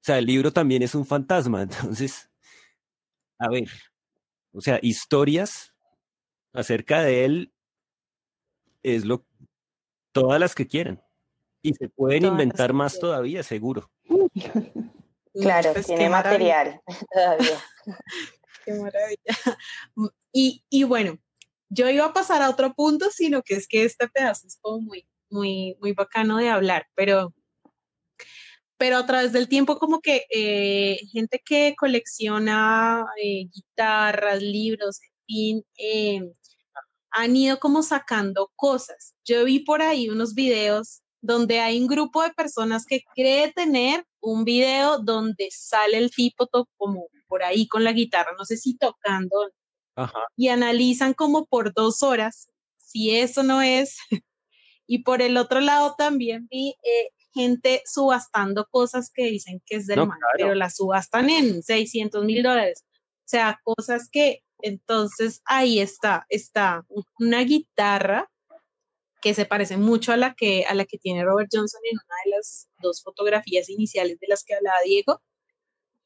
O 0.00 0.02
sea, 0.02 0.18
el 0.18 0.26
libro 0.26 0.52
también 0.52 0.82
es 0.82 0.94
un 0.94 1.04
fantasma. 1.06 1.62
Entonces, 1.62 2.30
a 3.38 3.48
ver, 3.48 3.68
o 4.52 4.60
sea, 4.60 4.78
historias 4.82 5.74
acerca 6.52 7.02
de 7.02 7.24
él 7.24 7.52
es 8.82 9.04
lo 9.04 9.24
todas 10.12 10.40
las 10.40 10.54
que 10.54 10.66
quieran. 10.66 11.02
Y 11.62 11.74
se 11.74 11.88
pueden 11.90 12.22
Todas 12.22 12.32
inventar 12.32 12.72
más 12.72 12.98
todavía, 12.98 13.42
seguro. 13.42 13.90
Claro, 15.32 15.72
Pues, 15.72 15.86
qué 15.86 15.94
tiene 15.94 16.10
maravilla. 16.10 16.80
material 16.80 16.80
todavía. 17.14 17.60
Qué 18.64 18.72
maravilla. 18.72 19.58
Y, 20.32 20.64
y 20.68 20.82
bueno, 20.82 21.18
yo 21.68 21.88
iba 21.88 22.04
a 22.06 22.12
pasar 22.12 22.42
a 22.42 22.50
otro 22.50 22.74
punto, 22.74 23.10
sino 23.12 23.40
que 23.42 23.54
es 23.54 23.68
que 23.68 23.84
este 23.84 24.08
pedazo 24.08 24.48
es 24.48 24.58
como 24.60 24.80
muy, 24.80 25.06
muy, 25.30 25.76
muy 25.80 25.92
bacano 25.92 26.38
de 26.38 26.48
hablar, 26.48 26.88
pero, 26.96 27.32
pero 28.80 28.96
a 28.96 29.04
través 29.04 29.32
del 29.32 29.46
tiempo 29.46 29.78
como 29.78 30.00
que 30.00 30.24
eh, 30.30 30.98
gente 31.12 31.42
que 31.44 31.74
colecciona 31.76 33.04
eh, 33.22 33.44
guitarras, 33.52 34.40
libros, 34.40 35.00
en 35.02 35.26
fin, 35.26 35.64
em, 35.76 36.32
han 37.10 37.36
ido 37.36 37.58
como 37.60 37.82
sacando 37.82 38.50
cosas. 38.56 39.14
Yo 39.22 39.44
vi 39.44 39.58
por 39.58 39.82
ahí 39.82 40.08
unos 40.08 40.34
videos 40.34 41.02
donde 41.20 41.60
hay 41.60 41.78
un 41.78 41.88
grupo 41.88 42.22
de 42.22 42.32
personas 42.32 42.86
que 42.86 43.02
cree 43.14 43.52
tener 43.52 44.02
un 44.18 44.44
video 44.46 44.98
donde 44.98 45.48
sale 45.50 45.98
el 45.98 46.10
tipo 46.10 46.48
como 46.78 47.08
por 47.28 47.42
ahí 47.42 47.68
con 47.68 47.84
la 47.84 47.92
guitarra, 47.92 48.30
no 48.38 48.46
sé 48.46 48.56
si 48.56 48.78
tocando, 48.78 49.50
y 50.36 50.48
analizan 50.48 51.12
como 51.12 51.44
por 51.44 51.74
dos 51.74 52.02
horas 52.02 52.48
si 52.78 53.14
eso 53.14 53.42
no 53.42 53.60
es. 53.60 53.98
y 54.86 55.02
por 55.04 55.20
el 55.20 55.36
otro 55.36 55.60
lado 55.60 55.96
también 55.98 56.48
vi 56.50 56.74
eh, 56.82 57.10
gente 57.32 57.82
subastando 57.86 58.66
cosas 58.70 59.10
que 59.12 59.24
dicen 59.24 59.62
que 59.66 59.76
es 59.76 59.86
del 59.86 60.06
mal, 60.06 60.18
pero 60.36 60.54
las 60.54 60.76
subastan 60.76 61.30
en 61.30 61.62
600 61.62 62.24
mil 62.24 62.42
dólares. 62.42 62.84
O 62.94 63.28
sea, 63.30 63.60
cosas 63.64 64.08
que 64.10 64.42
entonces 64.62 65.40
ahí 65.44 65.80
está, 65.80 66.26
está 66.28 66.84
una 67.18 67.42
guitarra 67.42 68.30
que 69.20 69.34
se 69.34 69.44
parece 69.44 69.76
mucho 69.76 70.12
a 70.12 70.16
la 70.16 70.34
que, 70.34 70.64
a 70.66 70.74
la 70.74 70.84
que 70.84 70.98
tiene 70.98 71.24
Robert 71.24 71.50
Johnson 71.52 71.80
en 71.84 71.96
una 71.96 72.14
de 72.24 72.30
las 72.36 72.68
dos 72.80 73.02
fotografías 73.02 73.68
iniciales 73.68 74.18
de 74.18 74.28
las 74.28 74.44
que 74.44 74.54
hablaba 74.54 74.76
Diego. 74.84 75.20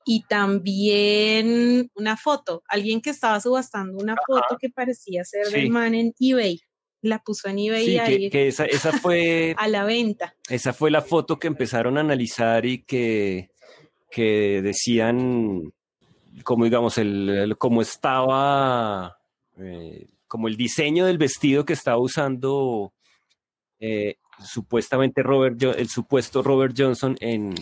Y 0.06 0.24
también 0.24 1.90
una 1.94 2.18
foto, 2.18 2.62
alguien 2.68 3.00
que 3.00 3.08
estaba 3.08 3.40
subastando 3.40 3.96
una 3.96 4.16
foto 4.26 4.58
que 4.58 4.68
parecía 4.68 5.24
ser 5.24 5.46
del 5.46 5.70
man 5.70 5.94
en 5.94 6.12
eBay. 6.20 6.60
La 7.05 7.19
puso 7.19 7.49
en 7.49 7.59
eBay 7.59 7.85
sí, 7.85 7.99
ahí 7.99 8.31
que, 8.31 8.49
esa, 8.49 8.64
esa 8.64 8.90
fue 8.93 9.55
a 9.59 9.69
la 9.69 9.85
venta. 9.85 10.35
Esa 10.49 10.73
fue 10.73 10.90
la 10.90 11.03
foto 11.03 11.38
que 11.38 11.49
empezaron 11.49 11.99
a 11.99 12.01
analizar 12.01 12.64
y 12.64 12.83
que, 12.83 13.51
que 14.11 14.62
decían, 14.62 15.71
como 16.45 16.64
digamos, 16.64 16.97
el, 16.97 17.57
cómo 17.59 17.83
estaba, 17.83 19.19
eh, 19.59 20.07
como 20.27 20.49
el 20.49 20.57
diseño 20.57 21.05
del 21.05 21.19
vestido 21.19 21.67
que 21.67 21.75
estaba 21.75 21.99
usando 21.99 22.95
eh, 23.79 24.17
supuestamente 24.43 25.23
Robert, 25.23 25.62
el 25.62 25.90
supuesto 25.90 26.43
Robert 26.43 26.75
Johnson 26.75 27.19
en, 27.21 27.55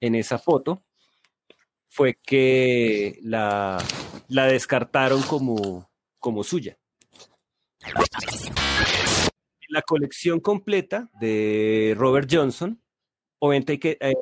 esa 0.00 0.40
foto 0.40 0.82
fue 1.86 2.18
que 2.20 3.20
la, 3.22 3.78
la 4.26 4.46
descartaron 4.46 5.22
como, 5.22 5.88
como 6.18 6.42
suya. 6.42 6.76
La 9.68 9.82
colección 9.82 10.40
completa 10.40 11.10
de 11.20 11.94
Robert 11.96 12.28
Johnson, 12.30 12.80
obviamente 13.38 13.72
hay 13.72 13.78
que, 13.78 13.98
eh, 14.00 14.14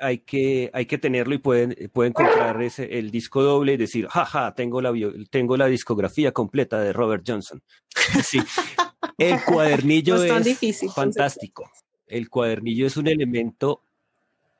hay, 0.00 0.18
que, 0.18 0.70
hay 0.72 0.86
que 0.86 0.98
tenerlo 0.98 1.34
y 1.34 1.38
pueden, 1.38 1.90
pueden 1.92 2.12
comprar 2.12 2.60
ese, 2.62 2.98
el 2.98 3.10
disco 3.10 3.42
doble 3.42 3.74
y 3.74 3.76
decir, 3.76 4.08
jaja, 4.08 4.54
tengo 4.54 4.80
la, 4.80 4.92
tengo 5.30 5.56
la 5.56 5.66
discografía 5.66 6.32
completa 6.32 6.80
de 6.80 6.92
Robert 6.92 7.24
Johnson. 7.26 7.62
Sí, 8.22 8.40
el 9.18 9.42
cuadernillo 9.44 10.22
es, 10.22 10.92
fantástico. 10.92 11.70
El 12.06 12.28
cuadernillo 12.28 12.86
es 12.86 12.96
un 12.96 13.06
elemento 13.08 13.82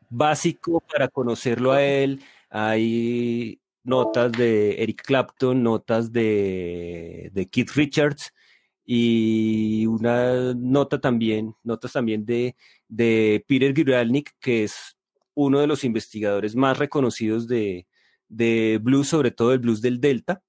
básico 0.09 0.81
para 0.81 1.09
conocerlo 1.09 1.73
a 1.73 1.83
él. 1.83 2.23
Hay 2.51 3.61
notas 3.83 4.33
de 4.33 4.83
Eric 4.83 5.03
Clapton, 5.03 5.62
notas 5.62 6.12
de, 6.12 7.31
de 7.33 7.47
Keith 7.47 7.71
Richards 7.73 8.33
y 8.87 9.85
una 9.87 10.55
nota 10.55 11.01
también, 11.01 11.57
notas 11.64 11.92
también 11.92 12.25
de, 12.25 12.55
de 12.88 13.44
Peter 13.49 13.75
Guralnik, 13.75 14.31
que 14.40 14.64
es 14.64 14.96
uno 15.35 15.61
de 15.61 15.66
los 15.66 15.83
investigadores 15.83 16.55
más 16.55 16.79
reconocidos 16.79 17.49
de, 17.49 17.88
de 18.29 18.79
blues, 18.81 19.09
sobre 19.09 19.33
todo 19.33 19.53
el 19.53 19.59
blues 19.59 19.83
del 19.83 20.01
Delta. 20.01 20.42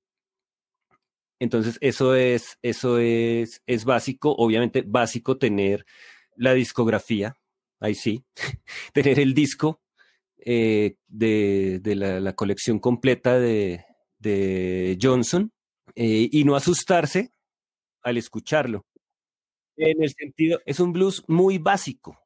Entonces, 1.39 1.77
eso 1.81 2.15
es, 2.15 2.57
eso 2.61 2.99
es, 2.99 3.61
es 3.65 3.85
básico, 3.85 4.35
obviamente 4.37 4.83
básico 4.85 5.37
tener 5.37 5.85
la 6.35 6.53
discografía, 6.53 7.35
ahí 7.79 7.95
sí, 7.95 8.23
tener 8.93 9.19
el 9.19 9.33
disco 9.33 9.81
eh, 10.37 10.95
de, 11.07 11.81
la, 11.95 12.33
colección 12.33 12.79
completa 12.79 13.39
de, 13.39 13.83
Johnson 15.01 15.51
eh, 15.95 16.29
y 16.31 16.43
no 16.43 16.55
asustarse 16.55 17.31
al 18.07 18.17
escucharlo. 18.17 18.85
En 19.75 20.01
el 20.01 20.09
sentido, 20.09 20.61
es 20.65 20.79
un 20.79 20.93
blues 20.93 21.23
muy 21.27 21.57
básico. 21.57 22.17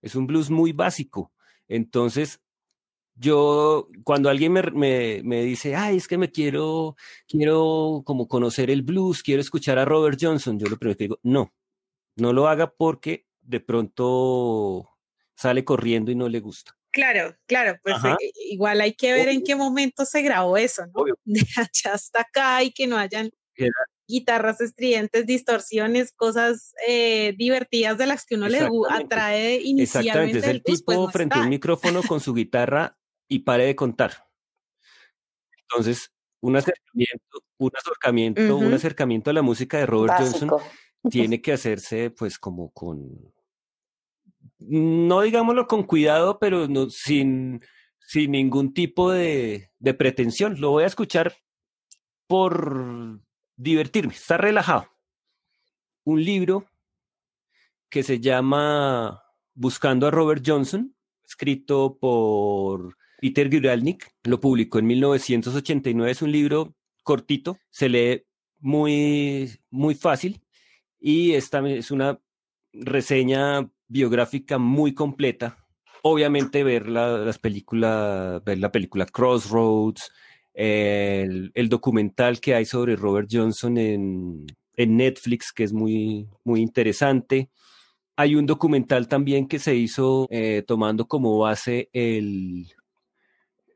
Es 0.00 0.14
un 0.14 0.26
blues 0.26 0.50
muy 0.50 0.72
básico. 0.72 1.32
Entonces, 1.66 2.40
yo, 3.16 3.88
cuando 4.04 4.30
alguien 4.30 4.52
me, 4.52 5.22
me, 5.24 5.42
dice, 5.42 5.74
ay, 5.74 5.96
es 5.96 6.06
que 6.06 6.16
me 6.16 6.30
quiero, 6.30 6.96
quiero 7.26 8.02
como 8.06 8.28
conocer 8.28 8.70
el 8.70 8.82
blues, 8.82 9.22
quiero 9.22 9.40
escuchar 9.40 9.78
a 9.78 9.84
Robert 9.84 10.18
Johnson, 10.20 10.58
yo 10.58 10.68
lo 10.68 10.78
primero 10.78 10.96
que 10.96 11.04
digo, 11.04 11.18
no, 11.22 11.52
no 12.16 12.32
lo 12.32 12.46
haga 12.48 12.70
porque 12.70 13.26
de 13.40 13.60
pronto 13.60 14.88
sale 15.34 15.64
corriendo 15.64 16.12
y 16.12 16.14
no 16.14 16.28
le 16.28 16.40
gusta. 16.40 16.78
Claro, 16.92 17.36
claro, 17.46 17.78
pues 17.82 17.96
eh, 18.04 18.30
igual 18.50 18.80
hay 18.80 18.94
que 18.94 19.12
ver 19.12 19.28
en 19.28 19.42
qué 19.42 19.54
momento 19.54 20.04
se 20.04 20.22
grabó 20.22 20.56
eso, 20.56 20.84
¿no? 20.86 21.04
De 21.24 21.40
allá 21.56 21.94
hasta 21.94 22.22
acá 22.22 22.62
y 22.62 22.72
que 22.72 22.86
no 22.86 22.96
hayan 22.96 23.30
guitarras 24.10 24.60
estridentes, 24.60 25.26
distorsiones, 25.26 26.12
cosas 26.12 26.74
eh, 26.86 27.34
divertidas 27.38 27.96
de 27.96 28.06
las 28.06 28.26
que 28.26 28.34
uno 28.34 28.48
le 28.48 28.68
atrae 28.90 29.60
inicialmente. 29.62 29.82
Exactamente, 29.82 30.38
es 30.38 30.44
el 30.46 30.62
pues 30.62 30.78
tipo 30.84 31.10
frente 31.10 31.38
a 31.38 31.42
un 31.42 31.48
micrófono 31.48 32.02
con 32.02 32.20
su 32.20 32.34
guitarra 32.34 32.98
y 33.28 33.40
pare 33.40 33.66
de 33.66 33.76
contar. 33.76 34.26
Entonces, 35.62 36.12
un 36.40 36.56
acercamiento, 36.56 37.44
un 37.58 37.70
acercamiento, 37.76 38.56
un 38.56 38.72
acercamiento 38.72 39.30
a 39.30 39.34
la 39.34 39.42
música 39.42 39.78
de 39.78 39.86
Robert 39.86 40.14
Johnson 40.18 40.50
tiene 41.08 41.40
que 41.40 41.52
hacerse 41.52 42.10
pues 42.10 42.38
como 42.38 42.70
con, 42.72 43.32
no 44.58 45.22
digámoslo 45.22 45.66
con 45.66 45.84
cuidado, 45.84 46.38
pero 46.38 46.66
no, 46.66 46.90
sin, 46.90 47.62
sin 48.00 48.32
ningún 48.32 48.74
tipo 48.74 49.10
de, 49.10 49.70
de 49.78 49.94
pretensión. 49.94 50.60
Lo 50.60 50.70
voy 50.70 50.84
a 50.84 50.88
escuchar 50.88 51.34
por 52.26 53.20
divertirme, 53.60 54.14
estar 54.14 54.40
relajado. 54.40 54.88
Un 56.04 56.24
libro 56.24 56.66
que 57.90 58.02
se 58.02 58.18
llama 58.18 59.22
Buscando 59.54 60.06
a 60.06 60.10
Robert 60.10 60.42
Johnson, 60.46 60.94
escrito 61.24 61.98
por 62.00 62.96
Peter 63.20 63.50
Guralnik 63.50 64.10
lo 64.24 64.40
publicó 64.40 64.78
en 64.78 64.86
1989, 64.86 66.10
es 66.10 66.22
un 66.22 66.32
libro 66.32 66.74
cortito, 67.02 67.58
se 67.68 67.90
lee 67.90 68.24
muy, 68.60 69.60
muy 69.68 69.94
fácil 69.94 70.40
y 70.98 71.32
esta 71.32 71.66
es 71.68 71.90
una 71.90 72.18
reseña 72.72 73.70
biográfica 73.88 74.56
muy 74.56 74.94
completa. 74.94 75.58
Obviamente 76.02 76.64
ver 76.64 76.88
la, 76.88 77.18
las 77.18 77.38
películas, 77.38 78.42
ver 78.42 78.58
la 78.58 78.72
película 78.72 79.04
Crossroads, 79.04 80.10
el, 80.54 81.68
documental 81.68 82.40
que 82.40 82.54
hay 82.54 82.64
sobre 82.64 82.96
Robert 82.96 83.28
Johnson 83.30 83.78
en, 83.78 84.46
en 84.76 84.96
Netflix, 84.96 85.52
que 85.52 85.64
es 85.64 85.72
muy, 85.72 86.28
muy 86.44 86.60
interesante. 86.60 87.50
Hay 88.16 88.34
un 88.34 88.46
documental 88.46 89.08
también 89.08 89.48
que 89.48 89.58
se 89.58 89.74
hizo 89.74 90.26
eh, 90.30 90.62
tomando 90.66 91.06
como 91.06 91.38
base 91.38 91.88
el, 91.92 92.66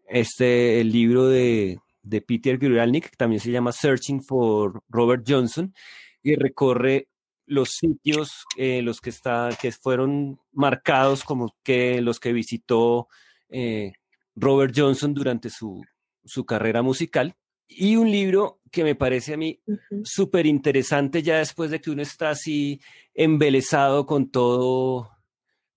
este, 0.08 0.80
el 0.80 0.92
libro 0.92 1.28
de, 1.28 1.78
de 2.02 2.20
Peter 2.20 2.58
Guralnik, 2.58 3.10
que 3.10 3.16
también 3.16 3.40
se 3.40 3.50
llama 3.50 3.72
Searching 3.72 4.22
for 4.22 4.82
Robert 4.88 5.24
Johnson, 5.26 5.74
y 6.22 6.34
recorre 6.36 7.08
los 7.46 7.70
sitios 7.72 8.44
eh, 8.56 8.82
los 8.82 9.00
que, 9.00 9.10
está, 9.10 9.50
que 9.60 9.70
fueron 9.72 10.40
marcados 10.52 11.24
como 11.24 11.54
que 11.62 12.00
los 12.00 12.18
que 12.20 12.32
visitó 12.32 13.08
eh, 13.50 13.92
Robert 14.34 14.74
Johnson 14.74 15.12
durante 15.12 15.50
su, 15.50 15.82
su, 16.24 16.44
carrera 16.44 16.82
musical. 16.82 17.36
Y 17.66 17.96
un 17.96 18.10
libro 18.10 18.60
que 18.70 18.84
me 18.84 18.94
parece 18.94 19.34
a 19.34 19.36
mí 19.36 19.60
súper 20.04 20.46
interesante 20.46 21.22
ya 21.22 21.38
después 21.38 21.70
de 21.70 21.80
que 21.80 21.90
uno 21.90 22.02
está 22.02 22.30
así 22.30 22.80
embelesado 23.14 24.06
con 24.06 24.30
todo, 24.30 25.10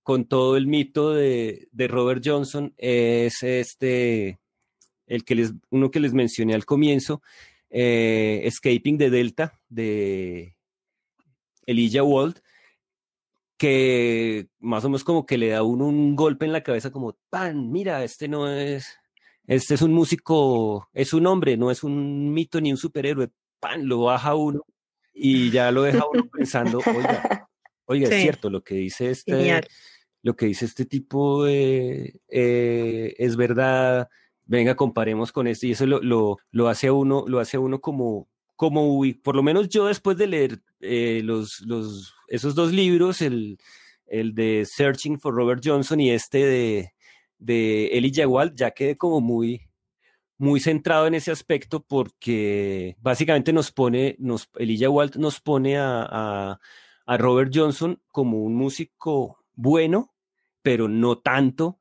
con 0.03 0.25
todo 0.25 0.57
el 0.57 0.67
mito 0.67 1.13
de, 1.13 1.69
Robert 1.73 2.21
Johnson 2.25 2.73
es 2.77 3.41
este, 3.43 4.39
el 5.05 5.23
que 5.23 5.35
les, 5.35 5.53
uno 5.69 5.91
que 5.91 5.99
les 5.99 6.13
mencioné 6.13 6.55
al 6.55 6.65
comienzo, 6.65 7.21
eh, 7.69 8.41
Escaping 8.43 8.97
the 8.97 9.09
Delta 9.09 9.59
de 9.69 10.55
Elijah 11.65 12.03
Wald, 12.03 12.41
que 13.57 14.47
más 14.59 14.85
o 14.85 14.89
menos 14.89 15.03
como 15.03 15.25
que 15.25 15.37
le 15.37 15.49
da 15.49 15.63
uno 15.63 15.87
un 15.87 16.15
golpe 16.15 16.45
en 16.45 16.53
la 16.53 16.63
cabeza 16.63 16.91
como, 16.91 17.17
pan, 17.29 17.71
mira, 17.71 18.03
este 18.03 18.27
no 18.27 18.49
es, 18.49 18.97
este 19.47 19.75
es 19.75 19.81
un 19.81 19.93
músico, 19.93 20.89
es 20.93 21.13
un 21.13 21.25
hombre, 21.25 21.55
no 21.55 21.71
es 21.71 21.83
un 21.83 22.33
mito 22.33 22.59
ni 22.59 22.71
un 22.71 22.77
superhéroe, 22.77 23.29
pan, 23.59 23.87
lo 23.87 24.01
baja 24.01 24.35
uno 24.35 24.61
y 25.13 25.49
ya 25.49 25.71
lo 25.71 25.83
deja 25.83 26.03
uno 26.11 26.27
pensando, 26.29 26.79
oiga, 26.85 27.49
oiga, 27.85 28.09
es 28.09 28.21
cierto, 28.21 28.49
lo 28.49 28.61
que 28.61 28.75
dice 28.75 29.09
este, 29.09 29.61
lo 30.21 30.35
que 30.35 30.47
dice 30.47 30.65
este 30.65 30.85
tipo 30.85 31.47
eh, 31.47 32.19
es 32.27 33.35
verdad, 33.37 34.09
venga, 34.45 34.75
comparemos 34.75 35.31
con 35.31 35.47
esto, 35.47 35.65
y 35.65 35.71
eso 35.71 35.85
lo, 35.85 36.01
lo, 36.01 36.37
lo 36.51 36.67
hace 36.67 36.87
a 36.87 36.93
uno, 36.93 37.23
lo 37.27 37.39
hace 37.39 37.57
uno 37.57 37.79
como, 37.79 38.27
como, 38.57 39.01
por 39.23 39.37
lo 39.37 39.43
menos 39.43 39.69
yo 39.69 39.87
después 39.87 40.17
de 40.17 40.27
leer 40.27 40.61
eh, 40.81 41.21
los, 41.23 41.61
los, 41.61 42.13
esos 42.27 42.53
dos 42.53 42.73
libros, 42.73 43.21
el, 43.21 43.57
el 44.07 44.35
de 44.35 44.65
Searching 44.65 45.19
for 45.19 45.33
Robert 45.33 45.61
Johnson 45.63 46.01
y 46.01 46.11
este 46.11 46.45
de, 46.45 46.91
de 47.37 47.87
Elijah 47.87 48.27
Walt, 48.27 48.55
ya 48.55 48.71
quedé 48.71 48.95
como 48.95 49.21
muy, 49.21 49.69
muy 50.37 50.59
centrado 50.59 51.07
en 51.07 51.15
ese 51.15 51.31
aspecto 51.31 51.83
porque 51.83 52.95
básicamente 52.99 53.53
nos 53.53 53.71
pone, 53.71 54.15
nos, 54.19 54.49
Elijah 54.57 54.89
Walt 54.89 55.15
nos 55.15 55.39
pone 55.41 55.77
a, 55.77 56.59
a, 57.05 57.17
Robert 57.17 57.51
Johnson 57.53 58.01
como 58.11 58.43
un 58.43 58.55
músico 58.55 59.43
bueno, 59.53 60.13
pero 60.61 60.87
no 60.87 61.19
tanto 61.19 61.79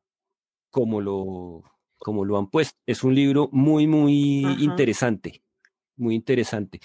como 0.70 1.00
lo, 1.00 1.64
como 1.98 2.24
lo 2.24 2.38
han 2.38 2.48
puesto. 2.48 2.78
Es 2.86 3.02
un 3.02 3.14
libro 3.14 3.48
muy, 3.52 3.86
muy 3.86 4.42
interesante, 4.60 5.42
muy 5.96 6.14
interesante. 6.14 6.80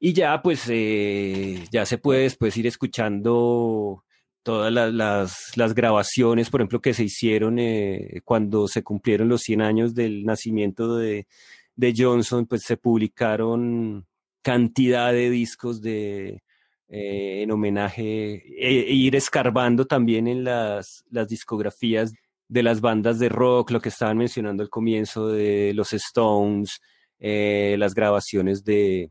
Y 0.00 0.12
ya, 0.12 0.42
pues, 0.42 0.64
eh, 0.68 1.64
ya 1.70 1.86
se 1.86 1.98
puede 1.98 2.22
después 2.22 2.56
ir 2.56 2.66
escuchando 2.66 4.04
todas 4.44 4.72
las, 4.72 5.56
las, 5.56 5.74
grabaciones, 5.74 6.50
por 6.50 6.60
ejemplo, 6.60 6.80
que 6.80 6.94
se 6.94 7.04
hicieron 7.04 7.58
eh, 7.58 8.20
cuando 8.24 8.68
se 8.68 8.84
cumplieron 8.84 9.28
los 9.28 9.42
100 9.42 9.62
años 9.62 9.94
del 9.94 10.24
nacimiento 10.24 10.96
de, 10.96 11.26
de 11.74 11.94
Johnson, 11.96 12.46
pues 12.46 12.62
se 12.62 12.76
publicaron 12.76 14.06
cantidad 14.42 15.12
de 15.12 15.30
discos 15.30 15.80
de, 15.80 16.42
eh, 16.88 17.42
en 17.42 17.50
homenaje, 17.50 18.44
e, 18.56 18.88
e, 18.88 18.92
ir 18.92 19.16
escarbando 19.16 19.86
también 19.86 20.28
en 20.28 20.44
las, 20.44 21.04
las 21.10 21.28
discografías 21.28 22.12
de 22.46 22.62
las 22.62 22.80
bandas 22.80 23.18
de 23.18 23.30
rock, 23.30 23.70
lo 23.70 23.80
que 23.80 23.88
estaban 23.88 24.18
mencionando 24.18 24.62
al 24.62 24.70
comienzo 24.70 25.28
de 25.28 25.72
los 25.74 25.92
Stones, 25.94 26.80
eh, 27.18 27.76
las 27.78 27.94
grabaciones 27.94 28.64
de, 28.64 29.10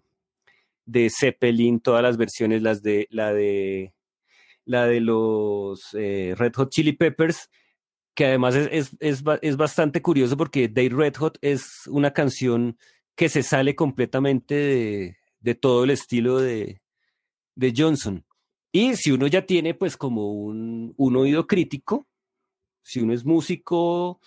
de 0.86 1.10
Zeppelin, 1.10 1.80
todas 1.80 2.04
las 2.04 2.18
versiones, 2.18 2.62
las 2.62 2.84
de 2.84 3.08
la 3.10 3.34
de 3.34 3.93
la 4.66 4.86
de 4.86 5.00
los 5.00 5.94
eh, 5.94 6.36
Red 6.38 6.54
Hot 6.56 6.70
Chili 6.72 6.94
Peppers, 6.94 7.50
que 8.16 8.26
además 8.26 8.56
es, 8.56 8.92
es, 9.00 9.24
es, 9.42 9.58
bastante 9.58 10.02
curioso 10.02 10.38
porque 10.38 10.68
Day 10.68 10.90
Red 10.90 11.16
Hot 11.16 11.38
es 11.42 11.88
una 11.88 12.12
canción 12.12 12.78
que 13.16 13.30
se 13.30 13.44
sale 13.44 13.76
completamente 13.76 14.56
de, 14.56 15.18
de 15.40 15.56
todo 15.56 15.84
el 15.84 15.90
estilo 15.90 16.40
de, 16.40 16.82
de, 17.56 17.74
Johnson. 17.76 18.26
Y 18.72 18.96
si 18.96 19.12
uno 19.12 19.28
ya 19.28 19.46
tiene 19.46 19.74
pues 19.74 19.98
como 19.98 20.32
un, 20.32 20.94
un 20.98 21.16
oído 21.16 21.48
crítico, 21.48 22.08
si 22.84 23.00
uno 23.00 23.14
es 23.14 23.26
músico 23.26 24.20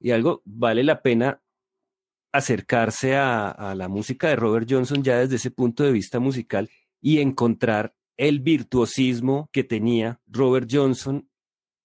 y 0.00 0.10
algo, 0.10 0.42
vale 0.44 0.84
la 0.84 1.02
pena 1.02 1.40
acercarse 2.32 3.16
a, 3.16 3.50
a, 3.50 3.74
la 3.74 3.88
música 3.88 4.28
de 4.28 4.36
Robert 4.36 4.66
Johnson 4.68 5.02
ya 5.02 5.18
desde 5.18 5.36
ese 5.36 5.50
punto 5.50 5.84
de 5.84 5.92
vista 5.92 6.18
musical 6.18 6.68
y 7.00 7.20
encontrar 7.20 7.94
el 8.16 8.40
virtuosismo 8.40 9.48
que 9.52 9.64
tenía 9.64 10.20
Robert 10.26 10.68
Johnson, 10.70 11.28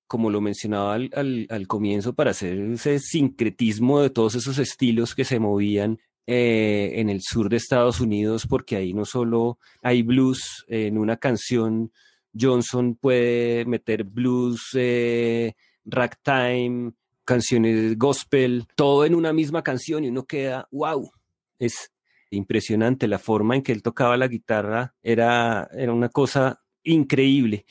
como 0.08 0.30
lo 0.30 0.42
mencionaba 0.42 0.96
al, 0.96 1.68
comienzo, 1.68 2.14
para 2.14 2.32
hacer 2.32 2.60
ese 2.60 3.00
sincretismo 3.00 4.02
de 4.02 4.10
todos 4.10 4.36
esos 4.36 4.58
estilos 4.58 5.16
que 5.16 5.26
se 5.26 5.40
movían 5.40 6.00
eh, 6.26 6.94
en 6.96 7.10
el 7.10 7.22
sur 7.22 7.50
de 7.50 7.58
Estados 7.58 8.00
Unidos, 8.00 8.46
porque 8.48 8.76
ahí 8.76 8.94
no 8.94 9.06
solo 9.06 9.60
hay 9.82 10.04
blues 10.04 10.66
en 10.68 10.98
una 10.98 11.18
canción, 11.18 11.92
Johnson 12.40 12.96
puede 12.96 13.66
meter 13.66 14.04
blues, 14.04 14.70
eh, 14.74 15.54
ragtime, 15.86 16.94
canciones 17.26 17.98
gospel, 17.98 18.66
todo 18.76 19.06
en 19.06 19.16
una 19.16 19.34
misma 19.34 19.64
canción 19.64 20.04
y 20.04 20.10
uno 20.10 20.26
queda, 20.26 20.68
wow, 20.72 21.12
es 21.60 21.92
impresionante. 22.32 23.08
La 23.08 23.20
forma 23.20 23.56
en 23.56 23.64
que 23.64 23.72
él 23.72 23.82
tocaba 23.82 24.18
la 24.18 24.28
guitarra 24.28 24.96
era, 25.02 25.70
era 25.74 25.94
una 25.94 26.10
cosa 26.10 26.62
increíble. 26.84 27.66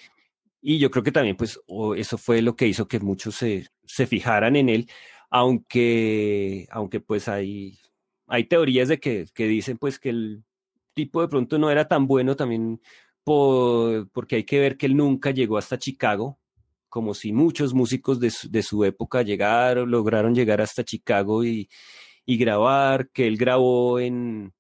Y 0.61 0.79
yo 0.79 0.91
creo 0.91 1.05
que 1.05 1.13
también, 1.13 1.37
pues, 1.37 1.61
eso 1.97 2.19
fue 2.19 2.43
lo 2.43 2.57
que 2.57 2.67
hizo 2.67 2.89
que 2.89 3.01
muchos 3.01 3.37
se, 3.37 3.69
se 3.85 4.07
fijaran 4.07 4.57
en 4.57 4.69
él, 4.69 4.91
aunque, 5.31 6.67
aunque 6.71 7.01
pues 7.01 7.29
hay, 7.29 7.79
hay 8.27 8.45
teorías 8.45 8.89
de 8.89 8.99
que, 8.99 9.27
que, 9.35 9.47
dicen 9.47 9.79
pues 9.79 9.99
que 9.99 10.11
el 10.11 10.45
tipo 10.95 11.21
de 11.23 11.29
pronto 11.29 11.59
no 11.59 11.71
era 11.71 11.87
tan 11.89 12.07
bueno 12.07 12.37
también 12.37 12.81
por, 13.25 14.11
porque 14.11 14.37
hay 14.37 14.45
que 14.45 14.59
ver 14.61 14.77
que 14.77 14.87
él 14.87 14.97
nunca 14.97 15.31
llegó 15.31 15.59
hasta 15.59 15.79
Chicago, 15.79 16.39
como 16.89 17.15
si 17.15 17.33
muchos 17.33 17.75
músicos 17.75 18.21
de 18.21 18.31
su, 18.31 18.51
de 18.51 18.63
su 18.63 18.85
época 18.85 19.23
llegaron, 19.23 19.91
lograron 19.91 20.35
llegar 20.35 20.61
hasta 20.61 20.85
Chicago 20.85 21.45
y, 21.45 21.69
y 22.29 22.37
grabar, 22.37 23.09
que 23.09 23.27
él 23.27 23.39
grabó 23.39 23.99
en, 23.99 24.53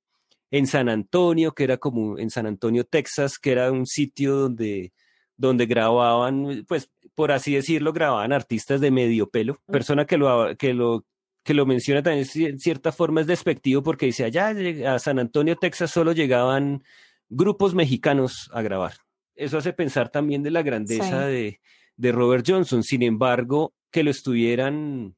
en 0.51 0.66
San 0.66 0.89
Antonio, 0.89 1.53
que 1.53 1.64
era 1.64 1.77
como 1.77 2.19
en 2.19 2.31
San 2.31 2.47
Antonio, 2.47 2.85
Texas, 2.85 3.39
que 3.39 3.53
era 3.53 3.71
un 3.71 3.85
sitio 3.85 4.37
donde, 4.37 4.95
donde 5.37 5.66
grababan, 5.66 6.64
pues 6.66 6.91
por 7.14 7.31
así 7.31 7.55
decirlo, 7.55 7.93
grababan 7.93 8.33
artistas 8.33 8.81
de 8.81 8.91
medio 8.91 9.29
pelo. 9.29 9.61
Persona 9.66 10.07
que 10.07 10.16
lo, 10.16 10.57
que 10.57 10.73
lo, 10.73 11.05
que 11.45 11.53
lo 11.53 11.66
menciona 11.66 12.03
también 12.03 12.27
en 12.37 12.59
cierta 12.59 12.91
forma 12.91 13.21
es 13.21 13.27
despectivo 13.27 13.83
porque 13.83 14.07
dice, 14.07 14.25
allá 14.25 14.49
a 14.95 14.99
San 14.99 15.19
Antonio, 15.19 15.55
Texas 15.57 15.91
solo 15.91 16.12
llegaban 16.12 16.83
grupos 17.29 17.75
mexicanos 17.75 18.49
a 18.55 18.62
grabar. 18.62 18.95
Eso 19.35 19.59
hace 19.59 19.75
pensar 19.75 20.09
también 20.09 20.43
de 20.43 20.53
la 20.53 20.62
grandeza 20.62 21.27
de, 21.27 21.61
de 21.97 22.12
Robert 22.12 22.47
Johnson. 22.49 22.83
Sin 22.83 23.03
embargo, 23.03 23.75
que 23.91 24.03
lo 24.03 24.11
estuvieran 24.11 25.18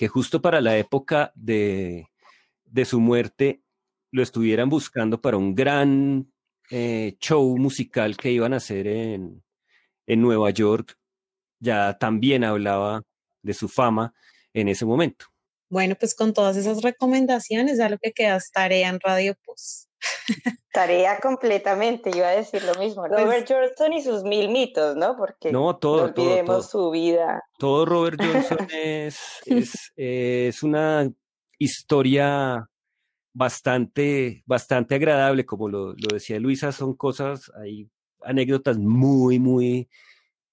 que 0.00 0.08
justo 0.08 0.40
para 0.40 0.62
la 0.62 0.78
época 0.78 1.30
de, 1.34 2.08
su 2.86 3.00
muerte 3.00 3.62
lo 4.10 4.22
estuvieran 4.22 4.70
buscando 4.70 5.20
para 5.20 5.36
un 5.36 5.54
gran 5.54 6.32
eh, 6.70 7.18
show 7.20 7.54
musical 7.58 8.16
que 8.16 8.32
iban 8.32 8.54
a 8.54 8.56
hacer 8.56 8.86
en, 8.86 9.44
Nueva 10.06 10.48
York, 10.48 10.96
ya 11.58 11.98
también 11.98 12.44
hablaba 12.44 13.02
de 13.42 13.52
su 13.52 13.68
fama 13.68 14.14
en 14.54 14.68
ese 14.68 14.86
momento. 14.86 15.26
Bueno, 15.68 15.94
pues 16.00 16.14
con 16.14 16.32
todas 16.32 16.56
esas 16.56 16.80
recomendaciones, 16.80 17.76
ya 17.76 17.90
lo 17.90 17.98
que 17.98 18.12
queda 18.12 18.40
tarea 18.54 18.88
en 18.88 19.00
Radio 19.00 19.34
Post. 19.44 19.89
Tarea 20.72 21.18
completamente, 21.20 22.10
iba 22.14 22.28
a 22.28 22.36
decir 22.36 22.62
lo 22.62 22.74
mismo. 22.76 23.04
Pues 23.06 23.20
Robert 23.22 23.46
Johnson 23.48 23.92
y 23.92 24.02
sus 24.02 24.22
mil 24.22 24.48
mitos, 24.48 24.96
¿no? 24.96 25.16
Porque 25.16 25.50
no, 25.50 25.76
todo, 25.76 26.04
olvidemos 26.04 26.70
su 26.70 26.90
vida. 26.90 27.42
Todo 27.58 27.84
Robert 27.84 28.18
Johnson 28.22 28.68
es, 28.72 29.18
es, 29.96 30.62
una 30.62 31.10
historia 31.58 32.68
bastante, 33.32 34.42
bastante 34.46 34.94
agradable, 34.94 35.44
como 35.44 35.68
lo, 35.68 35.94
decía 35.94 36.38
Luisa, 36.38 36.72
son 36.72 36.94
cosas, 36.94 37.50
hay 37.60 37.88
anécdotas 38.22 38.78
muy, 38.78 39.38
muy, 39.38 39.88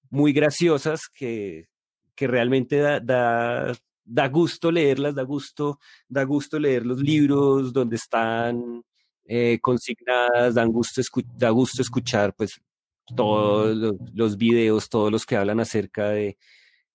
muy 0.09 0.33
graciosas 0.33 1.07
que, 1.13 1.67
que 2.15 2.27
realmente 2.27 2.77
da, 2.77 2.99
da, 2.99 3.73
da 4.03 4.27
gusto 4.29 4.71
leerlas, 4.71 5.13
da 5.13 5.23
gusto, 5.23 5.79
da 6.07 6.23
gusto 6.23 6.59
leer 6.59 6.85
los 6.85 6.99
libros 6.99 7.71
donde 7.71 7.97
están 7.97 8.83
eh, 9.27 9.59
consignadas, 9.61 10.55
dan 10.55 10.71
gusto 10.71 11.01
da 11.37 11.49
gusto 11.49 11.81
escuchar 11.81 12.33
pues 12.33 12.61
todos 13.15 13.75
los, 14.13 14.37
videos, 14.37 14.89
todos 14.89 15.11
los 15.11 15.25
que 15.25 15.35
hablan 15.35 15.59
acerca 15.59 16.09
de, 16.09 16.37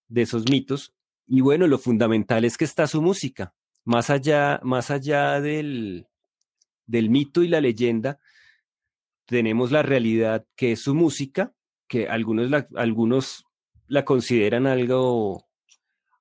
de, 0.09 0.23
esos 0.23 0.45
mitos. 0.51 0.95
Y 1.27 1.41
bueno, 1.41 1.67
lo 1.67 1.79
fundamental 1.79 2.45
es 2.45 2.57
que 2.57 2.65
está 2.65 2.87
su 2.87 3.01
música. 3.03 3.55
Más 3.85 4.11
allá, 4.11 4.61
más 4.63 4.91
allá 4.91 5.41
del, 5.41 6.07
del 6.87 7.11
mito 7.11 7.43
y 7.43 7.49
la 7.49 7.61
leyenda, 7.61 8.19
tenemos 9.27 9.71
la 9.71 9.83
realidad 9.83 10.47
que 10.57 10.73
es 10.73 10.81
su 10.81 10.95
música, 10.95 11.55
que 11.89 12.09
algunos 12.09 12.51
la, 12.51 12.67
algunos 12.77 13.45
la 13.87 14.05
consideran 14.05 14.67
algo 14.67 15.47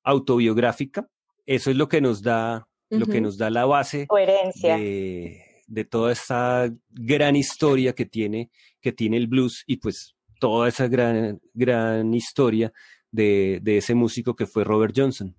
autobiográfica. 0.03 1.07
Eso 1.45 1.71
es 1.71 1.77
lo 1.77 1.87
que 1.87 2.01
nos 2.01 2.21
da, 2.21 2.67
lo 2.89 3.05
que 3.07 3.21
nos 3.21 3.37
da 3.37 3.49
la 3.49 3.65
base 3.65 4.07
Coherencia. 4.07 4.77
De, 4.77 5.50
de 5.71 5.85
toda 5.85 6.11
esa 6.11 6.69
gran 6.89 7.37
historia 7.37 7.93
que 7.93 8.05
tiene, 8.05 8.51
que 8.81 8.91
tiene 8.91 9.15
el 9.15 9.27
blues 9.27 9.63
y 9.65 9.77
pues 9.77 10.15
toda 10.39 10.67
esa 10.67 10.89
gran, 10.89 11.39
gran 11.53 12.13
historia 12.13 12.73
de, 13.09 13.59
de 13.61 13.77
ese 13.77 13.95
músico 13.95 14.35
que 14.35 14.45
fue 14.45 14.65
Robert 14.65 14.93
Johnson. 14.95 15.33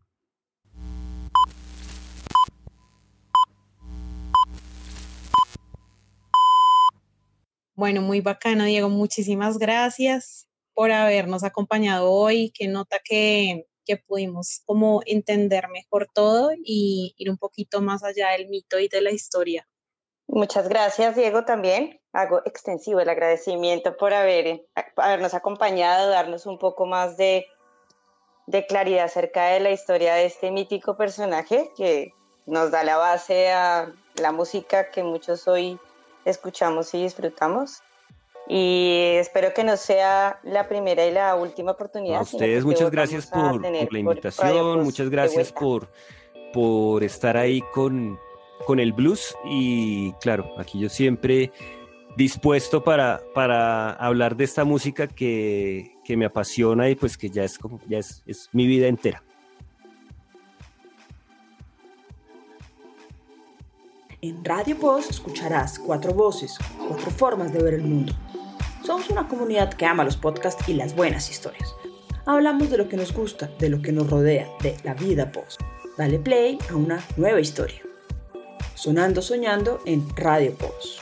Bueno, 7.74 8.00
muy 8.00 8.20
bacano, 8.20 8.64
Diego. 8.64 8.88
Muchísimas 8.88 9.58
gracias 9.58 10.48
por 10.72 10.92
habernos 10.92 11.44
acompañado 11.44 12.10
hoy. 12.10 12.50
Que 12.54 12.68
nota 12.68 13.00
que, 13.04 13.66
que 13.84 13.98
pudimos 13.98 14.62
como 14.64 15.02
entender 15.04 15.68
mejor 15.68 16.08
todo 16.14 16.52
y 16.64 17.14
ir 17.18 17.28
un 17.28 17.36
poquito 17.36 17.82
más 17.82 18.02
allá 18.02 18.30
del 18.30 18.48
mito 18.48 18.78
y 18.78 18.88
de 18.88 19.02
la 19.02 19.10
historia 19.10 19.68
Muchas 20.32 20.66
gracias, 20.66 21.14
Diego, 21.14 21.44
también. 21.44 22.00
Hago 22.14 22.40
extensivo 22.46 23.00
el 23.00 23.08
agradecimiento 23.10 23.98
por 23.98 24.14
haber, 24.14 24.64
habernos 24.96 25.34
acompañado, 25.34 26.08
darnos 26.08 26.46
un 26.46 26.58
poco 26.58 26.86
más 26.86 27.18
de, 27.18 27.44
de 28.46 28.66
claridad 28.66 29.04
acerca 29.04 29.48
de 29.48 29.60
la 29.60 29.72
historia 29.72 30.14
de 30.14 30.24
este 30.24 30.50
mítico 30.50 30.96
personaje 30.96 31.70
que 31.76 32.14
nos 32.46 32.70
da 32.70 32.82
la 32.82 32.96
base 32.96 33.52
a 33.52 33.92
la 34.14 34.32
música 34.32 34.90
que 34.90 35.02
muchos 35.02 35.46
hoy 35.46 35.78
escuchamos 36.24 36.94
y 36.94 37.02
disfrutamos. 37.02 37.82
Y 38.48 39.16
espero 39.18 39.52
que 39.52 39.64
no 39.64 39.76
sea 39.76 40.40
la 40.44 40.66
primera 40.66 41.04
y 41.04 41.10
la 41.10 41.34
última 41.34 41.72
oportunidad. 41.72 42.20
A 42.20 42.22
ustedes 42.22 42.64
muchas 42.64 42.90
gracias 42.90 43.26
por, 43.26 43.60
por, 43.60 43.92
la 43.92 43.98
invitación, 43.98 44.82
muchas 44.82 45.10
gracias 45.10 45.52
por, 45.52 45.88
por 46.54 47.04
estar 47.04 47.36
ahí 47.36 47.60
con, 47.74 48.18
con 48.66 48.80
el 48.80 48.92
blues 48.92 49.34
y 49.44 50.12
claro, 50.14 50.52
aquí 50.58 50.78
yo 50.78 50.88
siempre 50.88 51.52
dispuesto 52.16 52.84
para, 52.84 53.22
para 53.34 53.92
hablar 53.92 54.36
de 54.36 54.44
esta 54.44 54.64
música 54.64 55.06
que, 55.06 55.96
que 56.04 56.16
me 56.16 56.24
apasiona 56.24 56.88
y 56.88 56.94
pues 56.94 57.16
que 57.16 57.30
ya 57.30 57.44
es 57.44 57.58
como 57.58 57.80
ya 57.88 57.98
es, 57.98 58.22
es 58.26 58.48
mi 58.52 58.66
vida 58.66 58.86
entera. 58.86 59.22
En 64.20 64.44
Radio 64.44 64.78
Post 64.78 65.10
escucharás 65.10 65.80
cuatro 65.80 66.12
voces, 66.12 66.56
cuatro 66.86 67.10
formas 67.10 67.52
de 67.52 67.60
ver 67.60 67.74
el 67.74 67.82
mundo. 67.82 68.12
Somos 68.84 69.10
una 69.10 69.26
comunidad 69.26 69.74
que 69.74 69.84
ama 69.84 70.04
los 70.04 70.16
podcasts 70.16 70.68
y 70.68 70.74
las 70.74 70.94
buenas 70.94 71.28
historias. 71.28 71.74
Hablamos 72.24 72.70
de 72.70 72.78
lo 72.78 72.88
que 72.88 72.96
nos 72.96 73.12
gusta, 73.12 73.50
de 73.58 73.68
lo 73.68 73.82
que 73.82 73.90
nos 73.90 74.08
rodea, 74.08 74.46
de 74.62 74.76
la 74.84 74.94
vida 74.94 75.32
post. 75.32 75.60
Dale 75.98 76.20
play 76.20 76.58
a 76.70 76.76
una 76.76 77.02
nueva 77.16 77.40
historia. 77.40 77.82
Sonando 78.82 79.22
Soñando 79.22 79.78
en 79.86 80.08
Radio 80.16 80.56
Post. 80.56 81.01